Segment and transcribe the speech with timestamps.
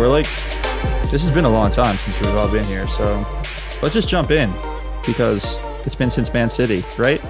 [0.00, 0.24] we're like,
[1.10, 2.88] this has been a long time since we've all been here.
[2.88, 3.18] So
[3.82, 4.50] let's just jump in
[5.04, 7.20] because it's been since Man City, right?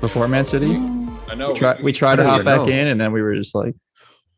[0.00, 0.68] Before Man City.
[0.68, 1.14] Mm.
[1.28, 1.52] I know.
[1.52, 3.74] We, try, we tried to hop back in and then we were just like,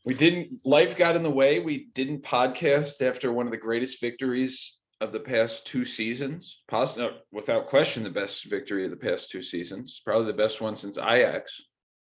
[0.05, 1.61] we didn't, life got in the way.
[1.61, 6.65] We didn't podcast after one of the greatest victories of the past two seasons.
[6.67, 10.03] Pos- no, without question, the best victory of the past two seasons.
[10.05, 11.61] Probably the best one since Ajax.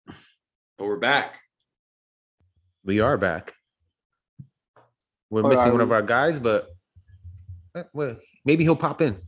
[0.06, 1.40] But we're back.
[2.84, 3.54] We are back.
[5.32, 6.68] We're Or missing are one of our guys, but
[7.74, 9.18] eh, well, maybe he'll pop in.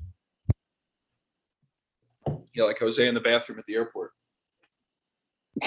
[2.53, 4.11] Yeah, like Jose in the bathroom at the airport.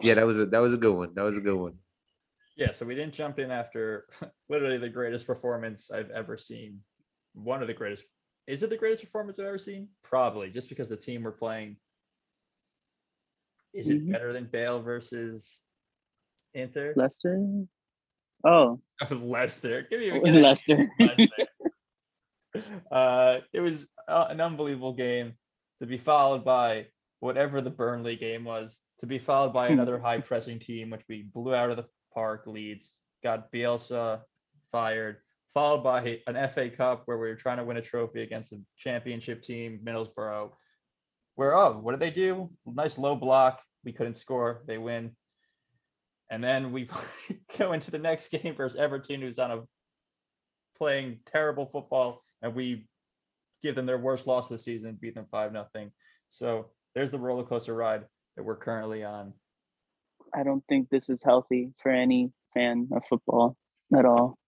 [0.00, 1.10] yeah, that was a that was a good one.
[1.14, 1.74] That was a good one.
[2.56, 2.70] yeah.
[2.70, 4.06] So we didn't jump in after
[4.48, 6.78] literally the greatest performance I've ever seen.
[7.34, 8.04] One of the greatest.
[8.46, 9.88] Is it the greatest performance I've ever seen?
[10.04, 11.76] Probably, just because the team we're playing.
[13.74, 14.12] Is it Mhm.
[14.12, 15.60] better than Bale versus
[16.54, 16.92] Inter?
[16.96, 17.64] Lester.
[18.44, 19.86] Oh, Lester.
[19.88, 20.90] Give me a Leicester.
[22.92, 25.34] uh, it was uh, an unbelievable game
[25.80, 26.86] to be followed by
[27.20, 31.22] whatever the Burnley game was, to be followed by another high pressing team, which we
[31.22, 32.44] blew out of the park.
[32.46, 34.20] Leeds, got Bielsa
[34.72, 35.18] fired,
[35.54, 38.60] followed by an FA Cup where we were trying to win a trophy against a
[38.76, 40.50] championship team, Middlesbrough.
[41.36, 42.50] Where oh, what did they do?
[42.66, 43.62] Nice low block.
[43.84, 44.62] We couldn't score.
[44.66, 45.12] They win.
[46.30, 46.88] And then we
[47.58, 49.62] go into the next game versus Everton, who's on a
[50.78, 52.86] playing terrible football, and we
[53.62, 55.90] give them their worst loss of the season, beat them five nothing.
[56.30, 58.04] So there's the roller coaster ride
[58.36, 59.34] that we're currently on.
[60.34, 63.56] I don't think this is healthy for any fan of football
[63.96, 64.38] at all.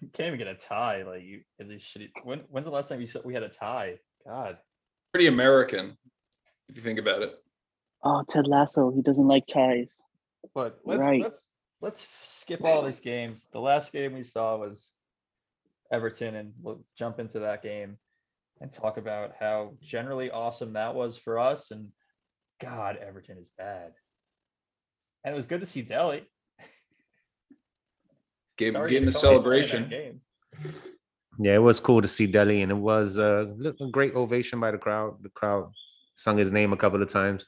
[0.00, 1.02] You can't even get a tie.
[1.02, 2.10] Like you, is these shitty.
[2.24, 3.98] When, when's the last time we we had a tie?
[4.26, 4.58] God.
[5.12, 5.96] Pretty American,
[6.68, 7.34] if you think about it.
[8.04, 9.92] Oh, Ted Lasso, he doesn't like ties.
[10.54, 11.20] But let's Right.
[11.20, 11.48] let's
[11.80, 13.46] let's skip all these games.
[13.52, 14.92] The last game we saw was
[15.92, 17.98] Everton, and we'll jump into that game
[18.60, 21.70] and talk about how generally awesome that was for us.
[21.70, 21.88] And
[22.60, 23.92] God, Everton is bad.
[25.24, 26.24] And it was good to see Dele.
[28.56, 29.88] Gave, Sorry him a to call him playing that celebration.
[29.88, 30.20] game.
[31.38, 33.46] Yeah, it was cool to see Dele, and it was uh,
[33.80, 35.22] a great ovation by the crowd.
[35.22, 35.70] The crowd
[36.16, 37.46] sung his name a couple of times.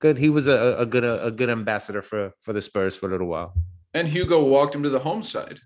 [0.00, 0.18] Good.
[0.18, 3.28] He was a, a good a, good ambassador for for the Spurs for a little
[3.28, 3.54] while.
[3.94, 5.60] And Hugo walked him to the home side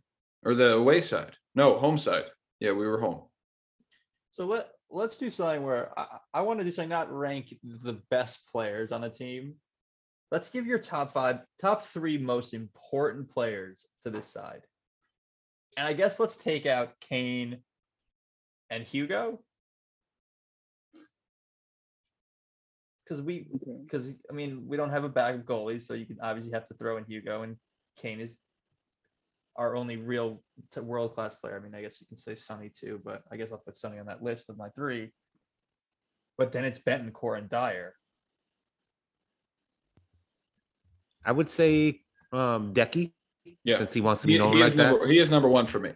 [0.44, 1.36] or the away side.
[1.54, 2.24] No, home side.
[2.60, 3.22] Yeah, we were home.
[4.30, 8.00] So let let's do something where I, I want to do something not rank the
[8.10, 9.54] best players on a team.
[10.30, 14.62] Let's give your top five, top three most important players to this side.
[15.76, 17.58] And I guess let's take out Kane
[18.68, 19.40] and Hugo.
[23.08, 23.78] Because we Okay.
[23.84, 26.66] because I mean we don't have a bag of goalies, so you can obviously have
[26.68, 27.56] to throw in Hugo and
[27.96, 28.36] Kane is
[29.56, 30.42] our only real
[30.76, 31.56] world class player.
[31.56, 33.98] I mean, I guess you can say Sonny too, but I guess I'll put Sonny
[33.98, 35.10] on that list of my three.
[36.36, 37.94] But then it's Bentancur and Dier.
[41.24, 42.02] I would say
[42.32, 43.14] um Decky,
[43.64, 43.78] Yeah.
[43.78, 45.06] since he wants to be He, known he like is that.
[45.08, 45.92] he is number one for me.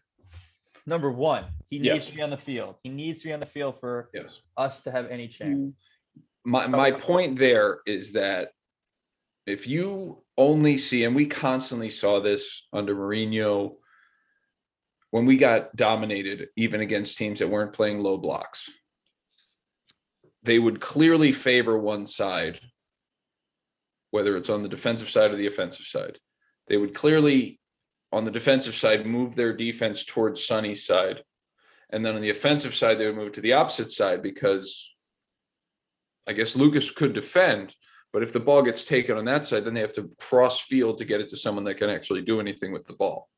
[0.86, 2.06] Number one, he needs Yes.
[2.08, 2.76] to be on the field.
[2.82, 4.40] He needs to be on the field for Yes.
[4.56, 5.74] us to have any chance.
[6.44, 8.50] My my point there is that
[9.46, 13.74] if you only see, and we constantly saw this under Mourinho
[15.10, 18.70] when we got dominated, even against teams that weren't playing low blocks,
[20.42, 22.58] they would clearly favor one side,
[24.10, 26.18] whether it's on the defensive side or the offensive side.
[26.68, 27.60] They would clearly,
[28.10, 31.22] on the defensive side, move their defense towards Sonny's side.
[31.90, 34.91] And then on the offensive side, they would move to the opposite side because
[36.26, 37.74] I guess Lucas could defend,
[38.12, 40.98] but if the ball gets taken on that side, then they have to cross field
[40.98, 43.28] to get it to someone that can actually do anything with the ball.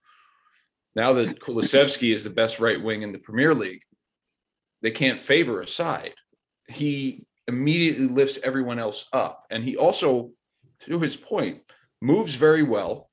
[0.97, 3.83] Now that Kulusevski is the best right wing in the Premier League,
[4.83, 6.15] they can't favor a side.
[6.69, 9.45] He immediately lifts everyone else up.
[9.51, 10.31] And he also,
[10.81, 11.63] to his point,
[12.01, 13.11] moves very well.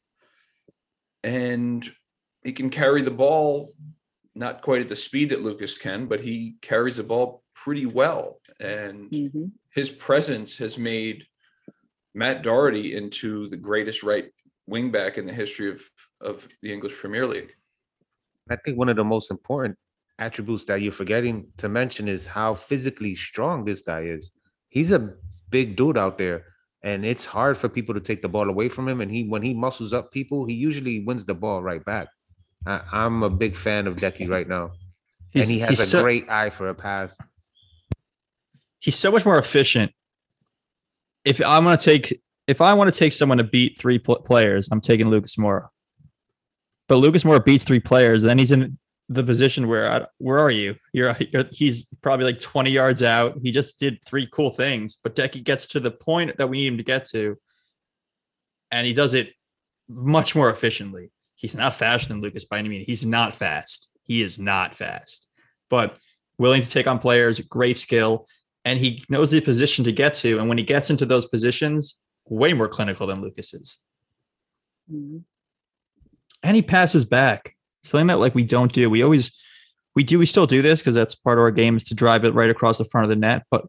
[1.24, 1.90] And
[2.44, 3.74] he can carry the ball,
[4.36, 8.40] not quite at the speed that Lucas can, but he carries the ball pretty well.
[8.60, 9.52] And mhm.
[9.74, 11.26] his presence has made
[12.14, 14.32] Matt Doherty into the greatest right
[14.70, 15.82] wingback in the history of
[16.22, 17.54] of the English Premier League.
[18.50, 19.78] I think one of the most important
[20.20, 24.32] attributes that you're forgetting to mention is how physically strong this guy is.
[24.70, 25.14] He's a
[25.50, 26.46] big dude out there,
[26.84, 29.02] and it's hard for people to take the ball away from him.
[29.02, 32.08] And he, when he muscles up people, he usually wins the ball right back.
[32.66, 34.72] I, I'm a big fan of Decky right now,
[35.32, 37.18] He's, and he has a so, great eye for a pass.
[38.80, 39.92] he's so much more efficient.
[41.26, 44.68] If I'm gonna take if I want to take someone to beat three pl- players,
[44.72, 45.68] I'm taking Lucas Moura.
[46.88, 48.78] But Lucas Moura beats three players, and then he's in
[49.08, 50.76] the position where I, where are you?
[50.94, 53.38] You're, you're he's probably like 20 yards out.
[53.42, 56.68] He just did three cool things, but Decky gets to the point that we need
[56.68, 57.38] him to get to,
[58.72, 59.34] and he does it
[59.88, 61.12] much more efficiently.
[61.42, 62.86] He's not faster than Lucas by any means.
[62.86, 63.90] He's not fast.
[64.04, 65.28] He is not fast,
[65.72, 65.98] but
[66.38, 68.28] willing to take on players, great skill,
[68.64, 70.38] and he knows the position to get to.
[70.38, 73.80] And when he gets into those positions, way more clinical than Lucas is.
[74.92, 75.24] Mhm.
[76.44, 77.56] And he passes back.
[77.84, 78.88] Something that like we don't do.
[78.90, 79.36] We always
[79.96, 82.24] we do we still do this because that's part of our game is to drive
[82.24, 83.44] it right across the front of the net.
[83.50, 83.66] But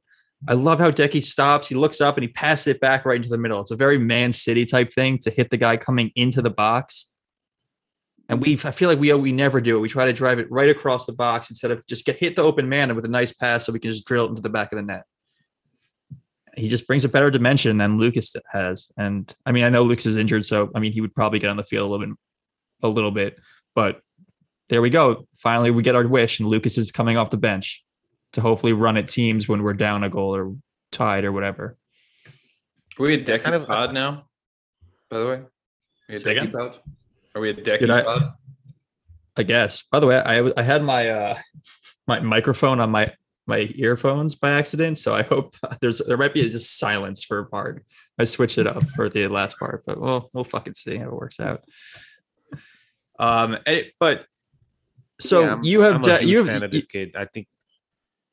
[0.46, 1.68] I love how Decky stops.
[1.68, 3.60] He looks up and he passes it back right into the middle.
[3.62, 7.11] It's a very Man City type thing to hit the guy coming into the box.
[8.28, 9.80] And we, I feel like we we never do it.
[9.80, 12.42] We try to drive it right across the box instead of just get hit the
[12.42, 14.72] open man with a nice pass so we can just drill it into the back
[14.72, 15.04] of the net.
[16.56, 18.92] He just brings a better dimension than Lucas has.
[18.96, 21.50] And I mean, I know Lucas is injured, so I mean, he would probably get
[21.50, 22.16] on the field a little bit,
[22.82, 23.38] a little bit.
[23.74, 24.00] But
[24.68, 25.26] there we go.
[25.38, 27.82] Finally, we get our wish, and Lucas is coming off the bench
[28.34, 30.54] to hopefully run at teams when we're down a goal or
[30.90, 31.76] tied or whatever.
[32.98, 34.26] Are we a Decky Kind of- pod now?
[35.10, 35.40] By the way,
[36.08, 36.52] we a Say Decky again?
[36.52, 36.78] pod?
[37.34, 38.32] Are we a Decky I- pod?
[39.36, 39.82] I guess.
[39.90, 41.38] By the way, I I had my uh
[42.06, 43.12] my microphone on my
[43.46, 47.46] my earphones by accident, so I hope there's there might be just silence for a
[47.46, 47.84] part.
[48.18, 51.14] I switched it up for the last part, but we'll we'll fucking see how it
[51.14, 51.64] works out.
[53.18, 54.26] Um, and- but
[55.20, 57.12] so Yeah, I'm- you have I'm a de- huge you fan have of this kid.
[57.16, 57.46] I think.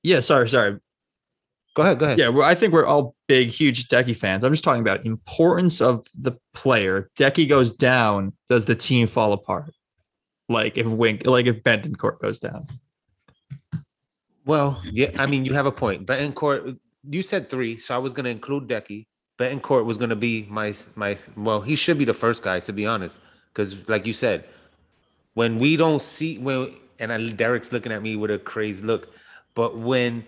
[0.04, 0.20] yeah.
[0.20, 0.80] Sorry, sorry.
[1.76, 2.00] Go ahead.
[2.00, 2.20] Go ahead.
[2.20, 4.44] Yeah, well, I think we're all big, huge Decky fans.
[4.44, 7.10] I'm just talking about importance of the player.
[7.18, 9.74] Decky goes down, does the team fall apart?
[10.50, 12.66] Like if Wink, like if Bentancur goes down.
[14.46, 16.08] Well, yeah, I mean, you have a point.
[16.08, 16.78] Bentancur,
[17.08, 19.06] you said three, so I was going to include Decky.
[19.38, 21.16] Bentancur was going to be my my.
[21.38, 23.20] Well, he should be the first guy to be honest,
[23.54, 24.46] because like you said,
[25.36, 29.14] when we don't see when and I, Derek's looking at me with a crazed look,
[29.56, 30.26] but when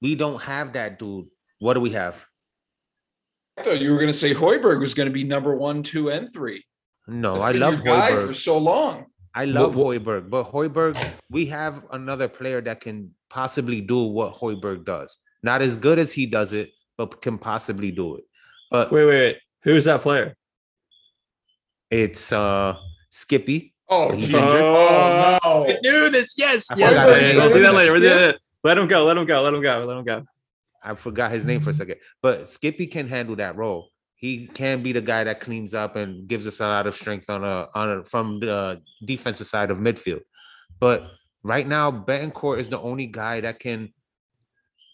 [0.00, 1.26] we don't have that dude,
[1.58, 2.24] what do we have?
[3.58, 6.10] I thought you were going to say Højbjerg was going to be number one, two,
[6.10, 6.64] and three.
[7.06, 8.26] No, That's I love your Højbjerg.
[8.28, 9.06] for so long.
[9.34, 10.96] I love Højbjerg, but Højbjerg,
[11.30, 15.18] we have another player that can possibly do what Højbjerg does.
[15.42, 18.24] Not as good as he does it, but can possibly do it.
[18.70, 19.36] But Wait, wait, wait.
[19.62, 20.36] Who's that player?
[21.90, 22.76] it's uh
[23.10, 23.74] Skippy.
[23.88, 24.38] Oh, He's oh
[25.42, 25.66] no!
[25.66, 26.34] I knew this.
[26.38, 27.36] Yes, I yes.
[27.36, 27.92] We'll do that later.
[27.92, 28.14] We'll do Yeah.
[28.18, 28.38] that.
[28.62, 29.04] Let him go.
[29.04, 29.42] Let him go.
[29.42, 29.84] Let him go.
[29.86, 30.24] Let him go.
[30.82, 33.90] I forgot his name for a second, but Skippy can handle that role.
[34.16, 37.28] He can be the guy that cleans up and gives us a lot of strength
[37.28, 40.20] on a on a, from the defensive side of midfield.
[40.78, 41.04] But
[41.42, 43.92] right now, Bentancur is the only guy that can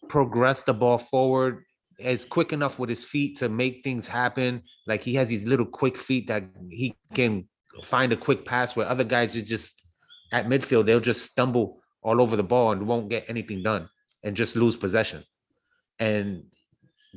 [0.08, 1.64] progress the ball forward,
[1.98, 4.62] is quick enough with his feet to make things happen.
[4.86, 7.48] Like he has these little quick feet that he can
[7.82, 9.82] find a quick pass where other guys are just
[10.32, 13.88] at midfield, they'll just stumble all over the ball and won't get anything done
[14.22, 15.24] and just lose possession.
[15.98, 16.44] And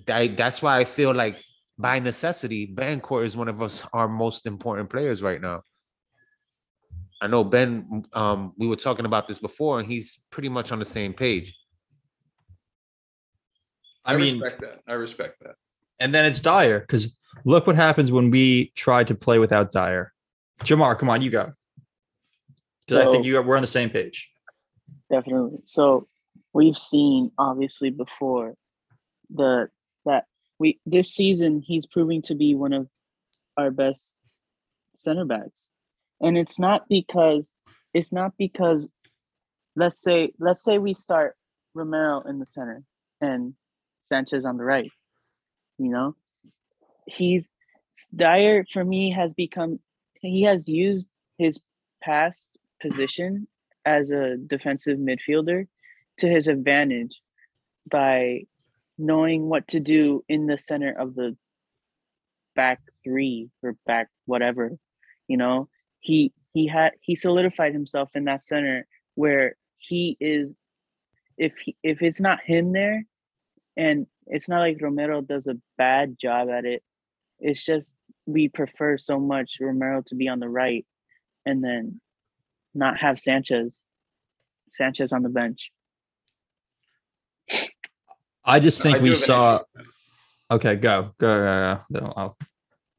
[0.07, 1.37] that, that's why I feel like
[1.77, 5.61] by necessity, Bentancur is one of us our most important players right now.
[7.21, 10.79] I know Ben, um, we were talking about this before, and he's pretty much on
[10.79, 11.55] the same page.
[14.05, 14.79] I, I mean, respect that.
[14.87, 15.55] I respect that.
[15.99, 17.15] and then it's Dier because
[17.45, 20.13] look what happens when we try to play without Dier.
[20.63, 21.53] Jamar, come on, you go.
[22.87, 24.31] 'Cause I think So- you we're on the same page.
[25.11, 25.59] Definitely.
[25.65, 26.07] So
[26.53, 28.55] we've seen obviously before
[29.29, 29.69] the
[30.05, 30.25] that
[30.59, 32.87] we this season he's proving to be one of
[33.57, 34.17] our best
[34.95, 35.69] center backs.
[36.21, 37.53] And it's not because
[37.93, 38.89] it's not because
[39.75, 41.35] let's say let's say we start
[41.73, 42.83] Romero in the center
[43.21, 43.53] and
[44.03, 44.91] Sanchez on the right.
[45.77, 46.15] You know?
[47.05, 47.43] He's
[48.15, 49.79] Dier for me has become
[50.21, 51.59] he has used his
[52.01, 53.47] past position
[53.97, 55.67] as a defensive midfielder
[56.19, 57.15] to his advantage
[57.89, 58.43] by
[58.97, 61.35] knowing what to do in the center of the
[62.55, 64.77] back three or back whatever
[65.29, 65.69] you know?
[66.01, 70.53] He he had he solidified himself in that center where he is
[71.37, 73.05] if he, if it's not him there
[73.77, 76.83] and it's not like Romero does a bad job at it
[77.39, 77.93] it's just
[78.25, 80.85] we prefer so much Romero to be on the right
[81.45, 82.01] and then
[82.73, 83.83] not have Sanchez
[84.71, 85.71] Sanchez on the bench.
[88.45, 89.61] I just think do we saw.
[90.51, 91.81] Okay, go, go, go, go.
[91.89, 92.37] Then I'll-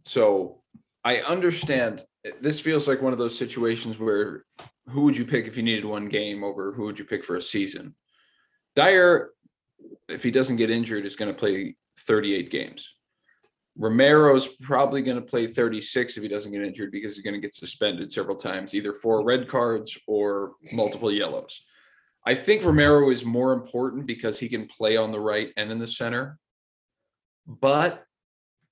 [0.04, 0.62] So
[1.04, 2.04] I understand.
[2.40, 4.44] This feels like one of those situations where
[4.88, 7.36] who would you pick if you needed one game over who would you pick for
[7.36, 7.94] a season?
[8.76, 9.30] Dier,
[10.08, 12.94] if he doesn't get injured, is going to play 38 games.
[13.80, 17.40] Romero's probably going to play 36 if he doesn't get injured because he's going to
[17.40, 21.64] get suspended several times, either for red cards or multiple yellows.
[22.26, 25.78] I think Romero is more important because he can play on the right and in
[25.78, 26.38] the center.
[27.46, 28.04] But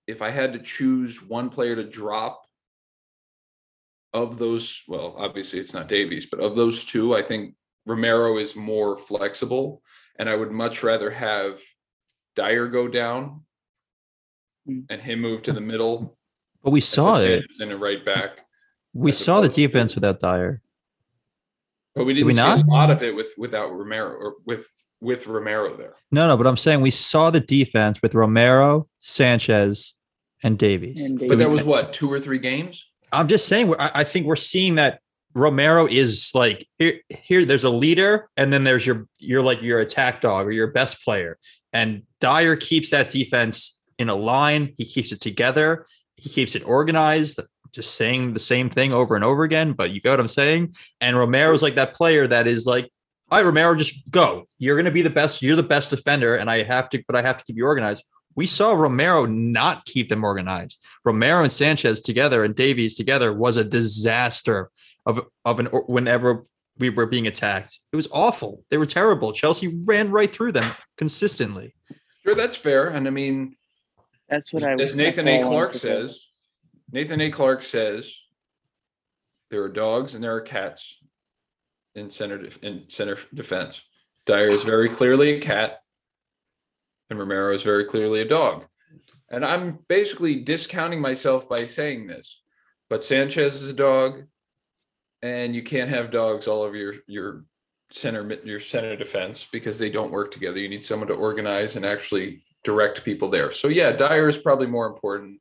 [0.06, 2.44] if I had to choose one player to drop
[4.12, 7.54] of those, well, obviously it's not Davies, but of those two, I think
[7.86, 9.80] Romero is more flexible.
[10.18, 11.62] And I would much rather have
[12.36, 13.44] Dier go down.
[14.68, 14.84] Mm.
[14.90, 16.16] and him move to the middle.
[16.62, 17.46] But we saw it.
[17.60, 18.44] In a right back.
[18.92, 20.60] We saw the defense without Dier.
[21.94, 22.66] But we Did didn't we see not?
[22.66, 24.68] a lot of it with without Romero or with
[25.00, 25.94] with Romero there.
[26.10, 29.94] No, no, but I'm saying we saw the defense with Romero, Sanchez,
[30.42, 31.00] and Davies.
[31.02, 32.84] And But that was what two or three games.
[33.12, 33.74] I'm just saying.
[33.78, 35.00] I, I think we're seeing that
[35.34, 37.00] Romero is like here.
[37.08, 40.68] Here, there's a leader, and then there's your you're like your attack dog or your
[40.68, 41.38] best player.
[41.72, 44.74] And Dier keeps that defense in a line.
[44.76, 45.86] He keeps it together.
[46.16, 47.40] He keeps it organized.
[47.72, 49.72] Just saying the same thing over and over again.
[49.72, 50.74] But you get what I'm saying.
[51.00, 52.90] And Romero's like that player that is like,
[53.30, 54.48] all right, Romero, just go.
[54.58, 55.42] You're going to be the best.
[55.42, 58.02] You're the best defender, and I have to, but I have to keep you organized.
[58.34, 60.82] We saw Romero not keep them organized.
[61.04, 64.70] Romero and Sanchez together and Davies together was a disaster
[65.04, 66.46] of of an whenever
[66.78, 67.80] we were being attacked.
[67.92, 68.64] It was awful.
[68.70, 69.32] They were terrible.
[69.32, 71.74] Chelsea ran right through them consistently.
[72.22, 72.88] Sure, that's fair.
[72.88, 73.56] And I mean,
[74.28, 75.42] That's what I as Nathan A.
[75.42, 76.26] Clark says,
[76.92, 77.30] Nathan A.
[77.30, 78.14] Clark says,
[79.50, 80.98] there are dogs and there are cats
[81.94, 83.82] in center in center defense.
[84.26, 85.80] Dier is very clearly a cat,
[87.08, 88.66] and Romero is very clearly a dog.
[89.30, 92.40] And I'm basically discounting myself by saying this,
[92.90, 94.24] but Sanchez is a dog,
[95.22, 97.44] and you can't have dogs all over your your
[97.90, 100.58] center your center defense because they don't work together.
[100.58, 103.50] You need someone to organize and actually direct people there.
[103.50, 105.40] So yeah, Dier is probably more important.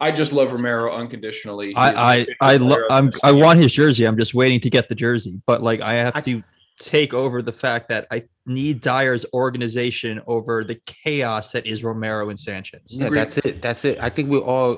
[0.00, 1.68] I just love Romero unconditionally.
[1.68, 4.04] He I I I lo- I've I'm I want his jersey.
[4.04, 5.40] I'm just waiting to get the jersey.
[5.44, 6.42] But like I have I- to
[6.78, 12.30] take over the fact that I need Dier's organization over the chaos that is Romero
[12.30, 12.80] and Sanchez.
[12.86, 13.60] Yeah, that's it.
[13.60, 13.98] That's it.
[14.00, 14.70] I think we all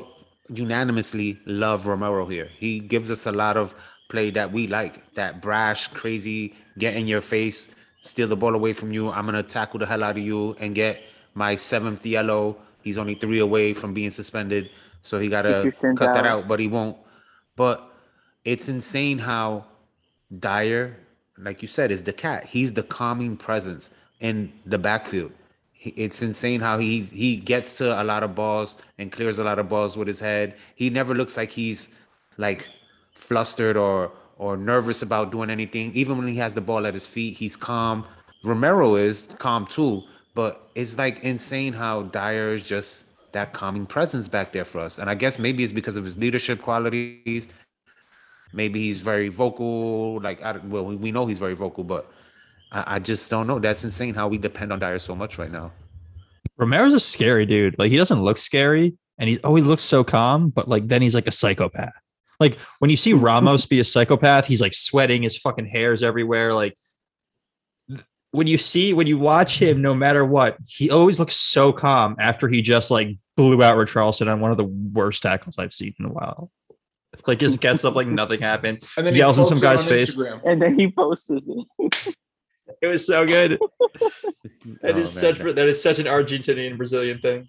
[0.49, 2.49] unanimously love Romero here.
[2.59, 3.75] He gives us a lot of
[4.11, 5.15] play that we like.
[5.15, 7.69] That brash, crazy, get in your face,
[8.03, 9.11] steal the ball away from you.
[9.11, 11.03] I'm gonna tackle the hell out of you and get
[11.35, 12.57] my seventh yellow.
[12.83, 14.71] He's only three away from being suspended,
[15.03, 16.41] so he gotta your sins cut that out.
[16.45, 16.97] out, but he won't.
[17.57, 17.91] But
[18.45, 19.67] it's insane how
[20.39, 20.97] Dier,
[21.39, 22.45] like you said, is the cat.
[22.45, 25.33] He's the calming presence in the backfield.
[25.81, 29.59] It's insane how he he gets to a lot of balls and clears a lot
[29.59, 30.55] of balls with his head.
[30.75, 31.95] He never looks like he's
[32.39, 32.69] like
[33.13, 35.93] flustered or or nervous about doing anything.
[35.95, 38.07] Even when he has the ball at his feet, he's calm.
[38.43, 40.03] Romero is calm too,
[40.35, 44.99] but it's like insane how Dier is just that calming presence back there for us.
[44.99, 47.49] And I guess maybe it's because of his leadership qualities.
[48.53, 50.21] Maybe he's very vocal.
[50.21, 52.11] Like, I, don't- well, we- know he's very vocal, but
[52.71, 53.59] I, I just don't know.
[53.59, 55.73] That's insane how we depend on Dier so much right now.
[56.57, 57.77] Romero's a scary dude.
[57.79, 61.03] Like he doesn't look scary, and he's oh, always looks so calm, but like then
[61.03, 61.95] he's like a psychopath.
[62.39, 66.53] Like when you see Ramos be a psychopath, he's like sweating, his fucking hair's everywhere.
[66.55, 66.77] Like
[68.35, 72.17] when you see when you watch him, no matter what, he always looks so calm
[72.19, 75.95] after he just like blew out Richarlison on one of the worst tackles I've seen
[75.99, 76.51] in a while.
[77.27, 78.83] Like just gets up like nothing happened.
[78.99, 80.15] and then yells in some guy's face.
[80.17, 80.41] Instagram.
[80.45, 81.43] And then he posts it.
[82.83, 83.59] It was so good.
[84.83, 85.35] That Oh, is man.
[85.35, 87.49] such that is such an Argentinian Brazilian thing.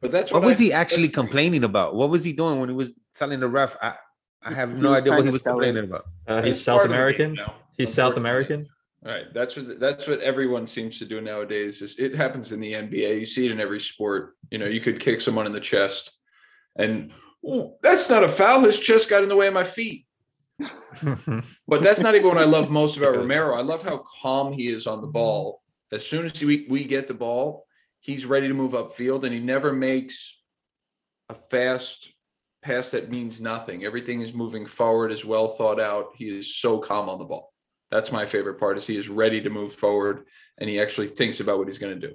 [0.00, 1.94] But that's What what, was I- he actually complaining about?
[1.96, 3.76] What was he doing when he was telling the ref?
[3.82, 3.94] I,
[4.42, 5.64] I have He no idea what he was sell it.
[5.66, 6.04] complaining about.
[6.26, 7.54] Uh, he's South part of the game American.
[7.76, 8.30] He's South unfortunately.
[8.54, 8.68] American.
[9.06, 11.80] Right, that's what that's what everyone seems to do nowadays.
[11.80, 13.20] Is it happens in the NBA?
[13.20, 14.34] You see it in every sport.
[14.50, 16.10] You know, you could kick someone in the chest,
[16.76, 17.12] and
[17.82, 18.62] that's not a foul.
[18.62, 20.06] His chest got in the way of my feet.
[21.68, 23.54] But that's not even what I love most about Romero.
[23.54, 25.62] I love how calm he is on the ball.
[25.92, 27.66] As soon as we, we get the ball,
[28.00, 30.38] he's ready to move upfield, and he never makes
[31.28, 32.12] a fast
[32.62, 33.84] pass that means nothing.
[33.84, 36.08] Everything is moving forward, is well thought out.
[36.16, 37.52] He is so calm on the ball.
[37.90, 38.76] That's my favorite part.
[38.76, 40.26] Is he is ready to move forward,
[40.58, 42.14] and he actually thinks about what he's going to do.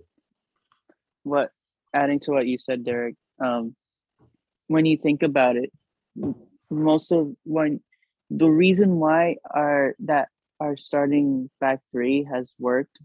[1.23, 1.51] what
[1.93, 3.75] adding to what you said derek um
[4.67, 5.71] when you think about it
[6.69, 7.79] most of when
[8.29, 12.97] the reason why our that our starting back three has worked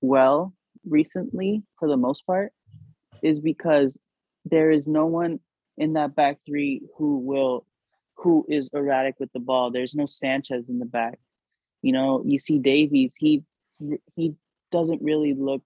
[0.00, 0.52] well
[0.88, 2.52] recently for the most part
[3.22, 3.96] is because
[4.44, 5.38] there is no one
[5.78, 7.66] in that back three who will
[8.16, 11.18] who is erratic with the ball there's no sanchez in the back
[11.84, 13.42] you know you see davies he
[14.16, 14.34] he
[14.72, 15.62] doesn't really look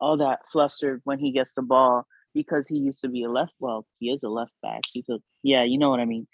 [0.00, 2.06] all that flustered when he gets the ball.
[2.34, 3.54] because he used to be a left.
[3.58, 4.82] Well, he is a left back.
[4.92, 6.26] He's a yeah, you know what I mean.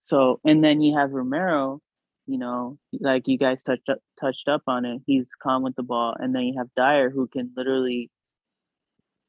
[0.00, 1.80] So and then you have Romero,
[2.26, 5.02] you know, like you guys touched up touched up on it.
[5.06, 8.10] He's calm with the ball, and then you have Dier who can literally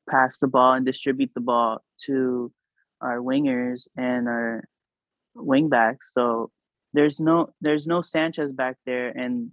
[0.10, 2.52] pass the ball and distribute the ball to
[3.02, 4.64] our wingers and our
[5.36, 6.12] wing backs.
[6.14, 6.52] So
[6.96, 9.52] there's no there's no Sanchez back there, and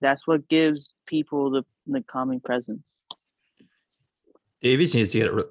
[0.00, 3.00] that's what gives people the the calming presence.
[4.62, 5.46] Davies needs to get a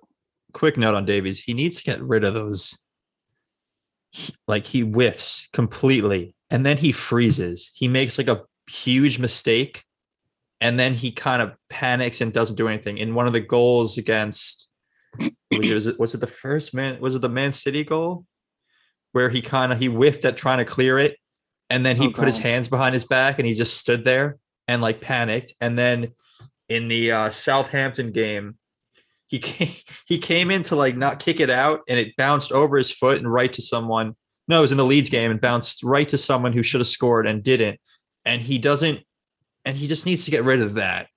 [0.53, 1.39] quick note on Davies.
[1.39, 2.77] He needs to get rid of those.
[4.47, 7.71] Like he whiffs completely and then he freezes.
[7.73, 9.83] He makes like a huge mistake
[10.61, 12.99] and then he kind of panics and doesn't do anything.
[12.99, 14.69] In one of the goals against,
[15.51, 16.99] was it, was it the first man?
[17.01, 18.25] Was it the Man City goal
[19.13, 21.17] where he kind of he whiffed at trying to clear it
[21.73, 24.37] and then he Oh, put his hands behind his back and he just stood there
[24.67, 25.55] and like panicked.
[25.59, 26.11] And then
[26.69, 28.59] in the uh, Southampton game,
[29.25, 29.73] he came
[30.05, 33.17] he came in to like not kick it out and it bounced over his foot
[33.17, 34.15] and right to someone.
[34.47, 36.87] No, it was in the Leeds game and bounced right to someone who should have
[36.87, 37.79] scored and didn't.
[38.23, 38.99] And he doesn't
[39.65, 41.07] and he just needs to get rid of that.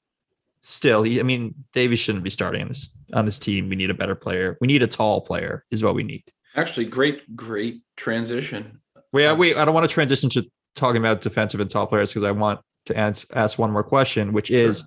[0.62, 3.68] Still, he, I mean, Davies shouldn't be starting on this on this team.
[3.68, 4.56] We need a better player.
[4.62, 6.24] We need a tall player, is what we need.
[6.56, 8.80] Actually, great, great transition.
[9.16, 10.44] Wait, wait, I don't want to transition to
[10.74, 14.34] talking about defensive and tall players because I want to ask, ask one more question,
[14.34, 14.84] which is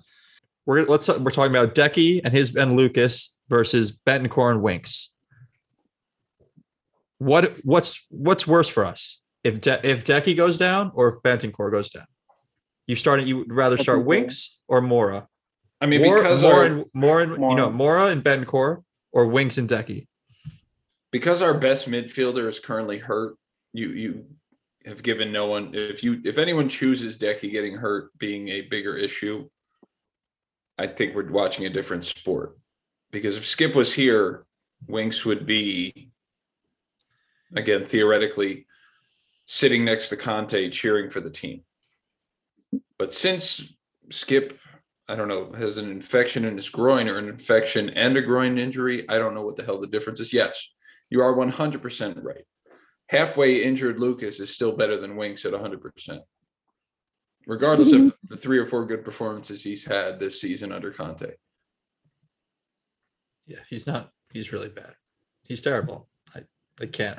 [0.66, 5.12] we're let's we're talking about Decky and his and Lucas versus Bentancur and Winks.
[7.18, 11.72] What what's what's worse for us if De- if Decky goes down or if Bentancur
[11.72, 12.06] goes down?
[12.86, 14.04] You starting you would rather start Bentancur.
[14.06, 15.26] Winks or Moura?
[15.80, 17.74] I mean, Moura, because Moura our and Moura and, you know Moura.
[17.76, 20.06] Moura and Bentancur or Winks and Decky.
[21.10, 23.34] because our best midfielder is currently hurt.
[23.72, 24.24] You you
[24.86, 25.70] have given no one.
[25.74, 29.48] If you if anyone chooses Decky getting hurt being a bigger issue,
[30.78, 32.58] I think we're watching a different sport.
[33.10, 34.46] Because if Skip was here,
[34.88, 36.10] Winks would be
[37.54, 38.66] again theoretically
[39.46, 41.62] sitting next to Conte cheering for the team.
[42.98, 43.62] But since
[44.10, 44.58] Skip,
[45.08, 48.58] I don't know, has an infection in his groin or an infection and a groin
[48.58, 50.32] injury, I don't know what the hell the difference is.
[50.32, 50.68] Yes,
[51.10, 52.44] you are 100% right.
[53.10, 56.20] Halfway injured Lucas is still better than Winks at 100%.
[57.44, 61.32] Regardless of the three or four good performances he's had this season under Conte.
[63.46, 64.10] Yeah, he's not.
[64.32, 64.94] He's really bad.
[65.48, 66.08] He's terrible.
[66.36, 66.42] I,
[66.80, 67.18] I can't.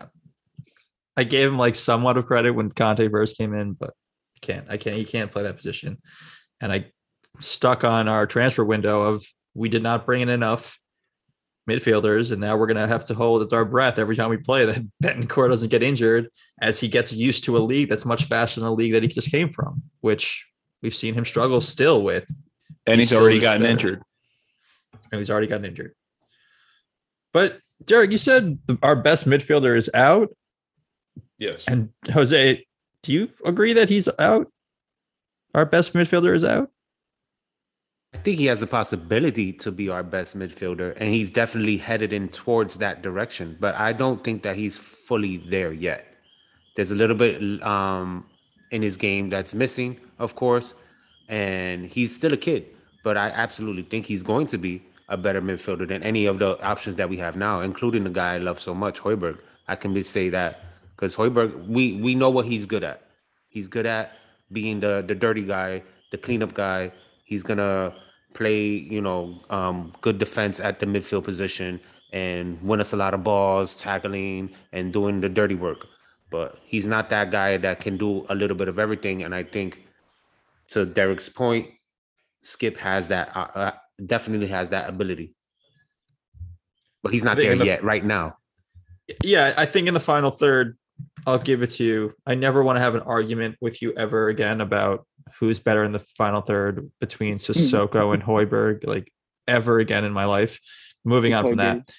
[1.17, 3.93] I gave him like somewhat of credit when Conte first came in, but
[4.41, 4.67] can't.
[4.69, 4.95] I can't.
[4.95, 5.97] He can't play that position.
[6.61, 6.85] And I
[7.41, 10.79] stuck on our transfer window of we did not bring in enough
[11.69, 14.81] midfielders, and now we're gonna have to hold our breath every time we play that
[15.03, 16.29] Bentancur doesn't get injured
[16.61, 19.09] as he gets used to a league that's much faster than a league that he
[19.09, 20.45] just came from, which
[20.81, 22.25] we've seen him struggle still with.
[22.87, 23.71] And He he's already gotten better.
[23.71, 24.01] injured.
[25.11, 25.93] and he's already gotten injured.
[27.33, 30.29] But Derek, you said our best midfielder is out,
[31.37, 31.63] Yes.
[31.67, 32.65] and Jose,
[33.03, 34.51] do you agree that he's out?
[35.55, 36.69] Our best midfielder is out.
[38.13, 42.11] I think he has the possibility to be our best midfielder, and he's definitely headed
[42.13, 43.57] in towards that direction.
[43.59, 46.05] But I don't think that he's fully there yet.
[46.75, 48.25] There's a little bit um,
[48.71, 50.73] in his game that's missing, of course,
[51.29, 52.65] and he's still a kid.
[53.03, 56.61] But I absolutely think he's going to be a better midfielder than any of the
[56.61, 59.37] options that we have now, including the guy I love so much, Højbjerg.
[59.67, 60.63] I can just say that
[60.95, 63.01] because Højbjerg, we we know what he's good at.
[63.49, 64.11] He's good at
[64.51, 66.91] being the the dirty guy, the cleanup guy.
[67.31, 67.95] He's gonna
[68.33, 71.79] play, you know, um, good defense at the midfield position
[72.11, 75.87] and win us a lot of balls, tackling and doing the dirty work.
[76.29, 79.23] But he's not that guy that can do a little bit of everything.
[79.23, 79.87] And I think,
[80.71, 81.69] to Derek's point,
[82.41, 83.71] Skip has that, uh, uh,
[84.05, 85.33] definitely has that ability.
[87.01, 88.35] But he's not there the- yet, right now.
[89.23, 90.77] Yeah, I think in the final third,
[91.25, 92.13] I'll give it to you.
[92.25, 95.07] I never want to have an argument with you ever again about
[95.39, 99.11] who's better in the final third between Sissoko and Højbjerg, like
[99.47, 100.59] ever again in my life.
[101.03, 101.89] Moving on from that.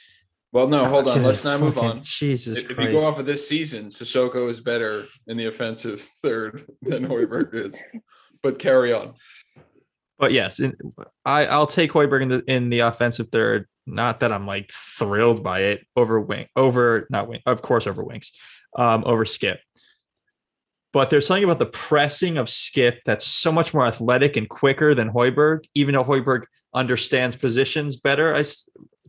[0.53, 1.23] Well, no, hold on.
[1.23, 2.03] Let's not move on.
[2.03, 6.07] Jesus If, if you go off of this season, Sissoko is better in the offensive
[6.23, 7.81] third than Højbjerg is.
[8.43, 9.15] But carry on.
[10.19, 10.75] But yes, in,
[11.25, 13.67] I I'll take Højbjerg in the in the offensive third.
[13.87, 18.05] Not that I'm like thrilled by it over wing over not wing of course over
[18.05, 18.31] wings,
[18.77, 19.59] um over Skip.
[20.93, 24.95] But there's something about the pressing of Skip that's so much more athletic and quicker
[24.95, 25.65] than Højbjerg.
[25.75, 26.43] Even though Højbjerg
[26.75, 28.45] understands positions better, I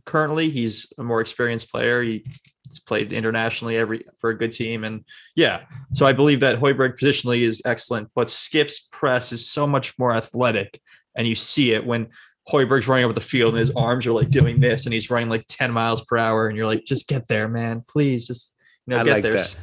[0.04, 2.02] currently he's a more experienced player.
[2.02, 5.04] He's played internationally every for a good team, and
[5.36, 9.98] yeah, so I believe that Højbjerg positionally is excellent, but Skip's press is so much
[9.98, 10.80] more athletic,
[11.14, 12.08] and you see it when
[12.48, 15.28] Højbjerg's running over the field and his arms are like doing this, and he's running
[15.28, 17.82] like 10 miles per hour, and you're like, just get there, man.
[17.88, 18.54] Please just
[18.86, 19.32] you know, I get like there.
[19.34, 19.60] that.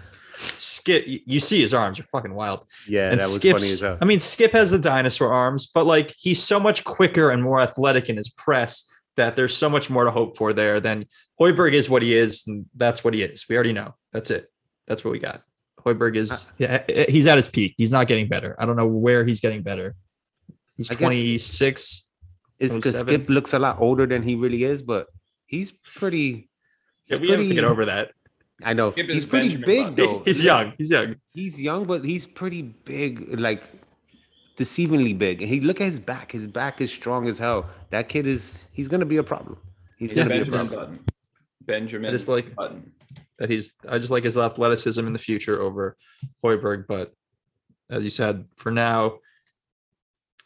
[0.59, 2.65] Skip, you- see his arms are fucking wild.
[2.87, 3.97] Yeah, and that was Skip's, funny as hell.
[4.01, 7.59] I mean, Skip has the dinosaur arms, but like he's so much quicker and more
[7.61, 11.05] athletic in his press that there's so much more to hope for there than
[11.39, 13.45] Højbjerg is what he is, and that's what he is.
[13.49, 13.93] We already know.
[14.13, 14.47] That's it.
[14.87, 15.41] That's what we got.
[15.85, 17.73] Højbjerg Uh, is yeah, he's at his peak.
[17.77, 18.55] He's not getting better.
[18.59, 19.95] I don't know where he's getting better.
[20.77, 22.07] He's 26.
[22.59, 25.07] It's because Skip looks a lot older than he really is, but
[25.47, 26.49] he's pretty.
[27.07, 28.11] Yeah, he's we have to pretty- get over that.
[28.63, 29.95] I know Skip he's pretty Benjamin big Button.
[29.95, 30.19] though.
[30.25, 30.73] He's young.
[30.77, 31.15] He's young.
[31.31, 33.63] He's young, but he's pretty big, like
[34.57, 35.41] deceivingly big.
[35.41, 36.31] And he look at his back.
[36.31, 37.69] His back is strong as hell.
[37.89, 38.67] That kid is.
[38.71, 39.57] He's gonna be a problem.
[39.97, 40.79] He's He's gonna be a problem.
[40.79, 41.05] Button.
[41.61, 42.91] Benjamin I just like Button.
[43.37, 45.95] that he's I just like his athleticism in the future over
[46.43, 47.13] Højbjerg, but
[47.89, 49.19] as you said, for now,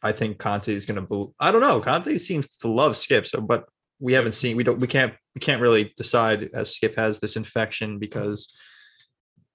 [0.01, 1.34] I think Conte is going to.
[1.39, 1.80] I don't know.
[1.80, 3.65] Conte seems to love Skip, so but
[3.99, 4.58] we haven't seen.
[4.58, 4.79] We don't.
[4.79, 5.13] We can't.
[5.34, 8.55] We can't really decide as Skip has this infection because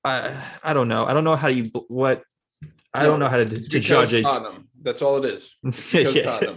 [0.04, 0.42] I.
[0.62, 1.04] I don't know.
[1.04, 2.22] I don't know how you what.
[2.92, 4.22] I don't know how to, to judge it.
[4.22, 4.68] Tottenham.
[4.82, 5.54] That's all it is.
[5.62, 6.52] because Yeah.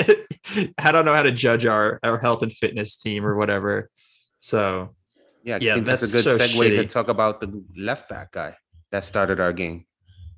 [0.77, 3.89] I don't know how to judge our our health and fitness team or whatever.
[4.39, 4.95] So
[5.43, 8.55] Yeah, Yeah, think that's, a good so segue to talk about the left back guy
[8.91, 9.85] that started our game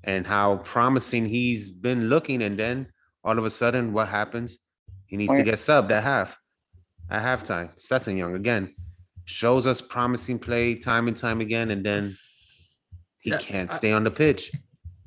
[0.04, 2.42] and how promising he's been looking.
[2.42, 2.88] And then
[3.24, 4.60] all of a sudden, what happens?
[5.08, 6.38] He needs to get subbed at half,
[7.10, 8.18] at halftime.
[8.18, 8.74] Young again
[9.26, 12.18] shows us promising play time and time again, and then
[13.20, 14.52] he Yeah, can't I- stay on the pitch.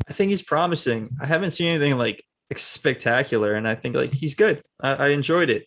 [0.08, 1.10] I think he's promising.
[1.20, 2.24] I haven't seen anything like
[2.56, 4.62] spectacular, and I think like he's good.
[4.80, 5.66] I, I enjoyed it,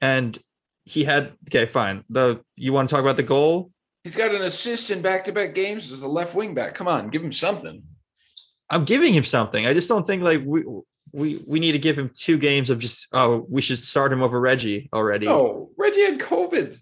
[0.00, 0.38] and
[0.84, 2.04] he had okay, fine.
[2.10, 3.70] The you want to talk about the goal?
[4.04, 6.74] He's got an assist in back-to-back games as a left wing back.
[6.74, 7.82] Come on, give him something.
[8.70, 9.66] I'm giving him something.
[9.66, 10.64] I just don't think like we
[11.12, 14.22] we we need to give him two games of just oh we should start him
[14.22, 15.28] over Reggie already.
[15.28, 16.78] Oh, Reggie had COVID.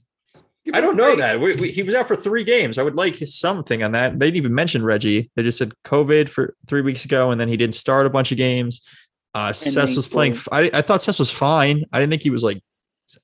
[0.74, 1.40] I don't know that.
[1.40, 2.76] We, we, he was out for three games.
[2.76, 4.18] I would like something on that.
[4.18, 5.30] They didn't even mention Reggie.
[5.36, 8.32] They just said COVID for three weeks ago, and then he didn't start a bunch
[8.32, 8.84] of games.
[9.32, 10.34] Uh, then Cess was playing.
[10.34, 10.64] scored.
[10.64, 11.84] f- I, I thought Cess was fine.
[11.92, 12.60] I didn't think he was like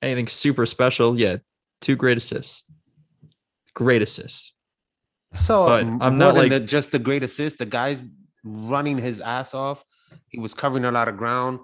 [0.01, 1.19] anything super special.
[1.19, 1.39] Yeah,
[1.81, 2.63] two great assists.
[3.75, 4.53] Great assists.
[5.35, 7.59] So But m- I'm not like- the, just the great assist.
[7.59, 8.01] The guy's
[8.45, 9.85] running his ass off.
[10.29, 11.61] He was covering a lot of ground.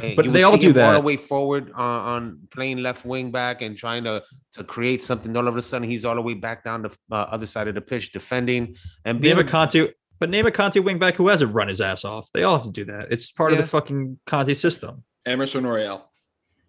[0.00, 3.30] But you they all do him all the way forward on, on playing left wing
[3.30, 5.36] back and trying to to create something.
[5.36, 7.74] All of a sudden, he's all the way back down the uh, other side of
[7.74, 11.28] the pitch defending and being Name a a- Conte, but name a Conte wingback who
[11.28, 12.30] hasn't run his ass off.
[12.32, 13.12] They all have to do that.
[13.12, 15.04] It's part of the fucking Conte system.
[15.26, 16.10] Emerson Royal.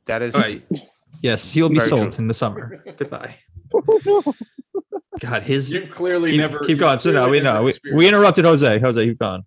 [0.05, 0.63] That is right.
[1.21, 2.21] Yes, he'll be sold true.
[2.21, 2.83] in the summer.
[2.97, 3.35] Goodbye.
[5.19, 6.99] God, his You've clearly keep, never keep going.
[6.99, 8.79] So no, we know we, we interrupted Jose.
[8.79, 9.43] Jose, you've gone.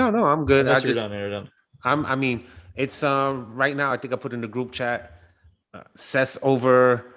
[0.00, 0.24] No, no.
[0.24, 0.66] I'm good.
[0.66, 1.50] I Unless you're just done, you're done.
[1.84, 2.06] I'm.
[2.06, 3.92] I mean, it's um right now.
[3.92, 5.16] I think I put in the group chat.
[5.72, 7.14] Uh, Cess over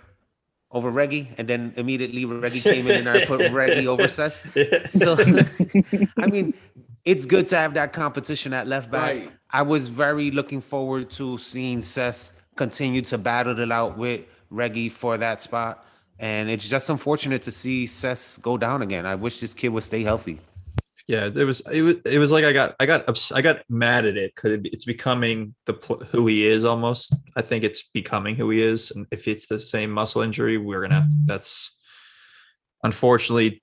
[0.71, 4.45] over Reggie, and then immediately Reggie came in and I put Reggie over Cess.
[4.89, 5.15] So
[6.17, 6.53] I mean,
[7.05, 9.15] it's good to have that competition at left back.
[9.15, 9.31] Right.
[9.49, 14.89] I was very looking forward to seeing Cess continue to battle it out with Reggie
[14.89, 15.85] for that spot.
[16.19, 19.05] And it's just unfortunate to see Cess go down again.
[19.05, 20.39] I wish this kid would stay healthy.
[21.07, 23.63] Yeah, there was it was it was like I got I got ups- I got
[23.69, 25.73] mad at it because it's becoming the
[26.11, 27.13] who he is almost.
[27.35, 30.81] I think it's becoming who he is, and if it's the same muscle injury, we're
[30.81, 31.15] gonna have to.
[31.25, 31.75] That's
[32.83, 33.61] unfortunately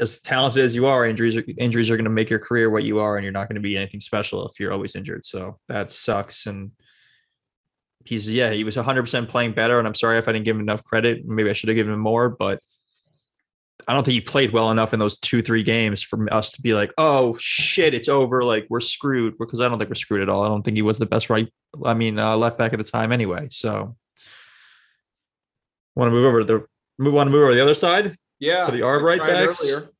[0.00, 3.00] as talented as you are, injuries are, injuries are to make your career what you
[3.00, 5.26] are, and you're not to be anything special if you're always injured.
[5.26, 6.46] So that sucks.
[6.46, 6.70] And
[8.06, 10.56] he's yeah, he was 100 percent playing better, and I'm sorry if I didn't give
[10.56, 11.26] him enough credit.
[11.26, 12.60] Maybe I should have given him more, but
[13.86, 16.62] I don't think he played well enough in those two three games for us to
[16.62, 18.42] be like, oh shit, it's over.
[18.42, 20.44] Like we're screwed because I don't think we're screwed at all.
[20.44, 21.52] I don't think he was the best right.
[21.84, 23.48] I mean, uh, left back at the time anyway.
[23.50, 23.96] So
[25.94, 26.66] want to move over to the
[26.98, 28.16] move want to move over to the other side.
[28.38, 28.66] Yeah.
[28.66, 29.62] So the arm right backs?
[29.64, 29.90] earlier.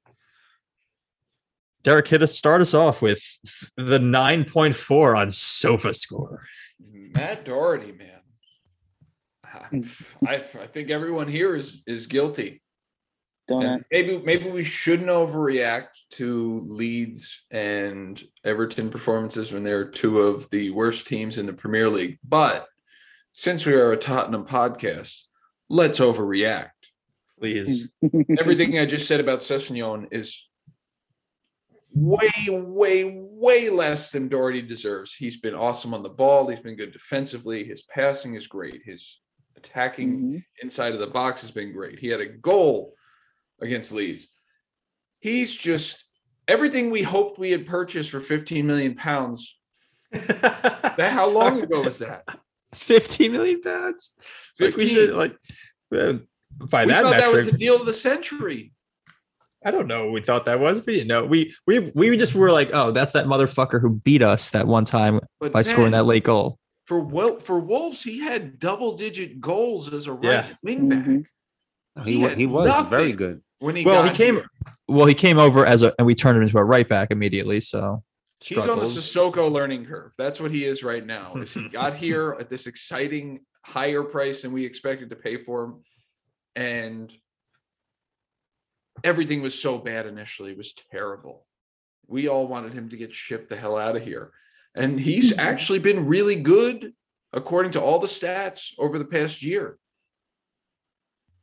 [1.82, 3.22] Derek, hit us start us off with
[3.76, 6.42] the 9.4 on sofa score.
[7.14, 9.84] Matt Doherty, man.
[10.26, 12.62] I, I think everyone here is is guilty.
[13.50, 20.20] Don't And maybe maybe we shouldn't overreact to Leeds and Everton performances when they're two
[20.20, 22.18] of the worst teams in the Premier League.
[22.22, 22.68] But
[23.32, 25.24] since we are a Tottenham podcast,
[25.68, 26.70] let's overreact.
[27.40, 27.92] Please.
[28.38, 30.46] Everything I just said about Sessegnon is
[31.92, 35.12] way, way, way less than Doherty deserves.
[35.12, 36.46] He's been awesome on the ball.
[36.46, 37.64] He's been good defensively.
[37.64, 38.82] His passing is great.
[38.84, 39.18] His
[39.56, 40.44] attacking Mhm.
[40.62, 41.98] inside of the box has been great.
[41.98, 42.94] He had a goal
[43.60, 44.26] against Leeds.
[45.20, 46.04] He's just
[46.48, 49.56] everything we hoped we had purchased for 15 million pounds.
[50.96, 52.24] That how long ago was that?
[52.74, 54.14] 15 million pounds.
[54.58, 54.88] Like we 15.
[54.88, 55.36] should like
[55.90, 58.72] by we that thought that was the deal of the century.
[59.64, 60.84] I don't know what we thought that was.
[60.84, 61.24] We didn't know.
[61.24, 64.84] We we we just were like, oh, that's that motherfucker who beat us that one
[64.84, 66.58] time But by scoring that late goal.
[66.86, 70.46] for Wel- for Wolves, he had double digit goals as a right Yeah.
[70.62, 71.04] wing back.
[71.04, 71.24] Mhm.
[72.04, 73.42] He, He had he was very good.
[73.60, 74.46] When he Well, he came here.
[74.88, 77.60] well, he came over as a and we turned him into a right back immediately.
[77.60, 78.02] So
[78.42, 78.86] He's on the.
[78.86, 80.12] Sissoko learning curve.
[80.16, 81.34] That's what he is right now.
[81.36, 85.64] Is he got here at this exciting higher price than we expected to pay for
[85.64, 85.84] him,
[86.56, 87.12] and
[89.04, 90.52] everything was so bad initially.
[90.52, 91.46] It was terrible.
[92.06, 94.30] We all wanted him to get shipped the hell out of here,
[94.74, 96.94] and he's actually been really good
[97.34, 99.78] according to all the stats over the past year.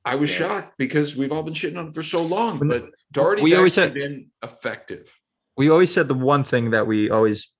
[0.07, 0.39] I was Yes.
[0.39, 3.77] shocked because we've all been shitting on him for so long, but Doherty's we always
[3.77, 5.13] actually said- been effective.
[5.57, 7.53] we always said the one thing that we always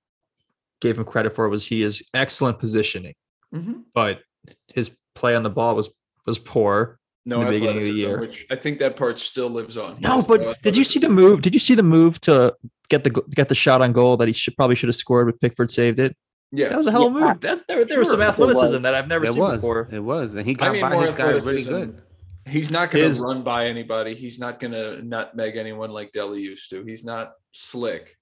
[0.80, 3.14] gave him credit for was he is excellent positioning,
[3.54, 3.82] Mhm.
[3.92, 4.20] but
[4.68, 5.90] his play on the ball was
[6.26, 6.98] was poor.
[7.26, 8.18] no in the beginning of the year.
[8.20, 9.96] which I think that part still lives on.
[10.00, 11.42] No, has but did you see the move?
[11.42, 12.54] Did you see the move to
[12.88, 15.38] get the get the shot on goal that he should probably should have scored, but
[15.40, 16.16] Pickford saved it?
[16.52, 17.40] Yeah, That was a hell of a Yeah, move.
[17.40, 18.26] That, there, there was some Sure.
[18.26, 18.38] Was.
[18.40, 19.60] athleticism that I've never It seen was.
[19.60, 19.88] before.
[19.92, 22.00] It was, and he I got mean by his guy really good.
[22.48, 24.14] He's not going to run by anybody.
[24.14, 26.84] He's not going to nutmeg anyone like Dele used to.
[26.84, 28.16] He's not slick.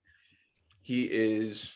[0.82, 1.72] He is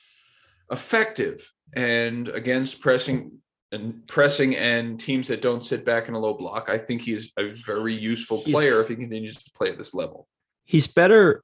[0.70, 3.32] effective and against pressing
[3.72, 6.68] and pressing and teams that don't sit back in a low block.
[6.68, 9.78] I think he is a very useful He's- player if he continues to play at
[9.78, 10.26] this level.
[10.64, 11.42] He's better.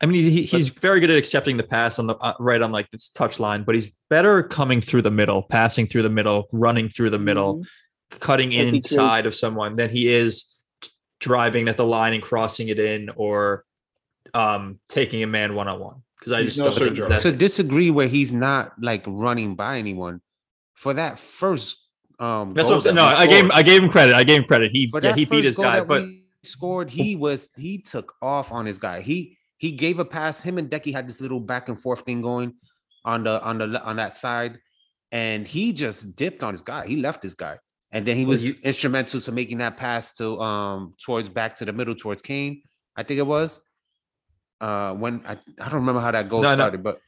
[0.00, 2.70] I mean, he, he's very good at accepting the pass on the uh, right on
[2.70, 6.48] like this touch line, but he's better coming through the middle, passing through the middle,
[6.52, 7.66] running through the middle, Mhm.
[8.20, 10.56] Cutting Yes, inside of someone than he is
[11.20, 13.64] driving at the line and crossing it in or
[14.34, 16.02] um taking a man one on one.
[16.18, 19.04] Because I He's just no don't think Sergio that- to disagree where he's not like
[19.06, 20.20] running by anyone
[20.74, 21.78] for that first
[22.18, 22.96] um That's what I'm saying.
[22.96, 24.14] No, we I gave him, I gave him credit.
[24.14, 24.72] I gave him credit.
[24.72, 27.16] He for yeah, that he beat first his goal guy, that but we scored he
[27.16, 30.92] was he took off on his guy he he gave a pass him and Decky
[30.92, 32.54] had this little back and forth thing going
[33.04, 34.58] on the on the on that side
[35.12, 37.58] and he just dipped on his guy he left his guy
[37.92, 41.56] and then he Well, was you- instrumental to making that pass to um towards back
[41.56, 42.62] to the middle towards Kane
[42.96, 43.60] I think it was
[44.60, 46.56] uh when I, I don't remember how that goal No, no.
[46.56, 47.00] started but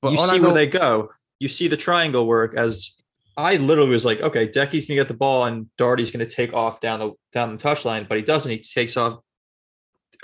[0.00, 1.10] but you see where they go.
[1.38, 2.96] You see the triangle work as
[3.36, 6.80] I literally was like, okay, Decky's gonna get the ball and Doherty's gonna take off
[6.80, 8.50] down the down the touchline, but he doesn't.
[8.50, 9.20] He takes off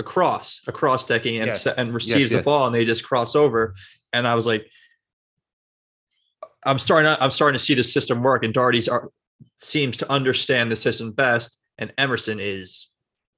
[0.00, 2.44] across across Decky and Yes, and yes, receives the yes.
[2.44, 3.74] ball, and they just cross over.
[4.12, 4.66] And I was like,
[6.66, 7.14] I'm starting.
[7.14, 9.10] To, I'm starting to see the system work, and are,
[9.58, 12.88] seems to understand the system best, and Emerson is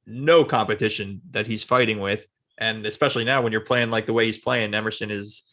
[0.06, 2.26] no competition that he's fighting with,
[2.58, 5.46] and especially now when you're playing like the way he's playing, Emerson is.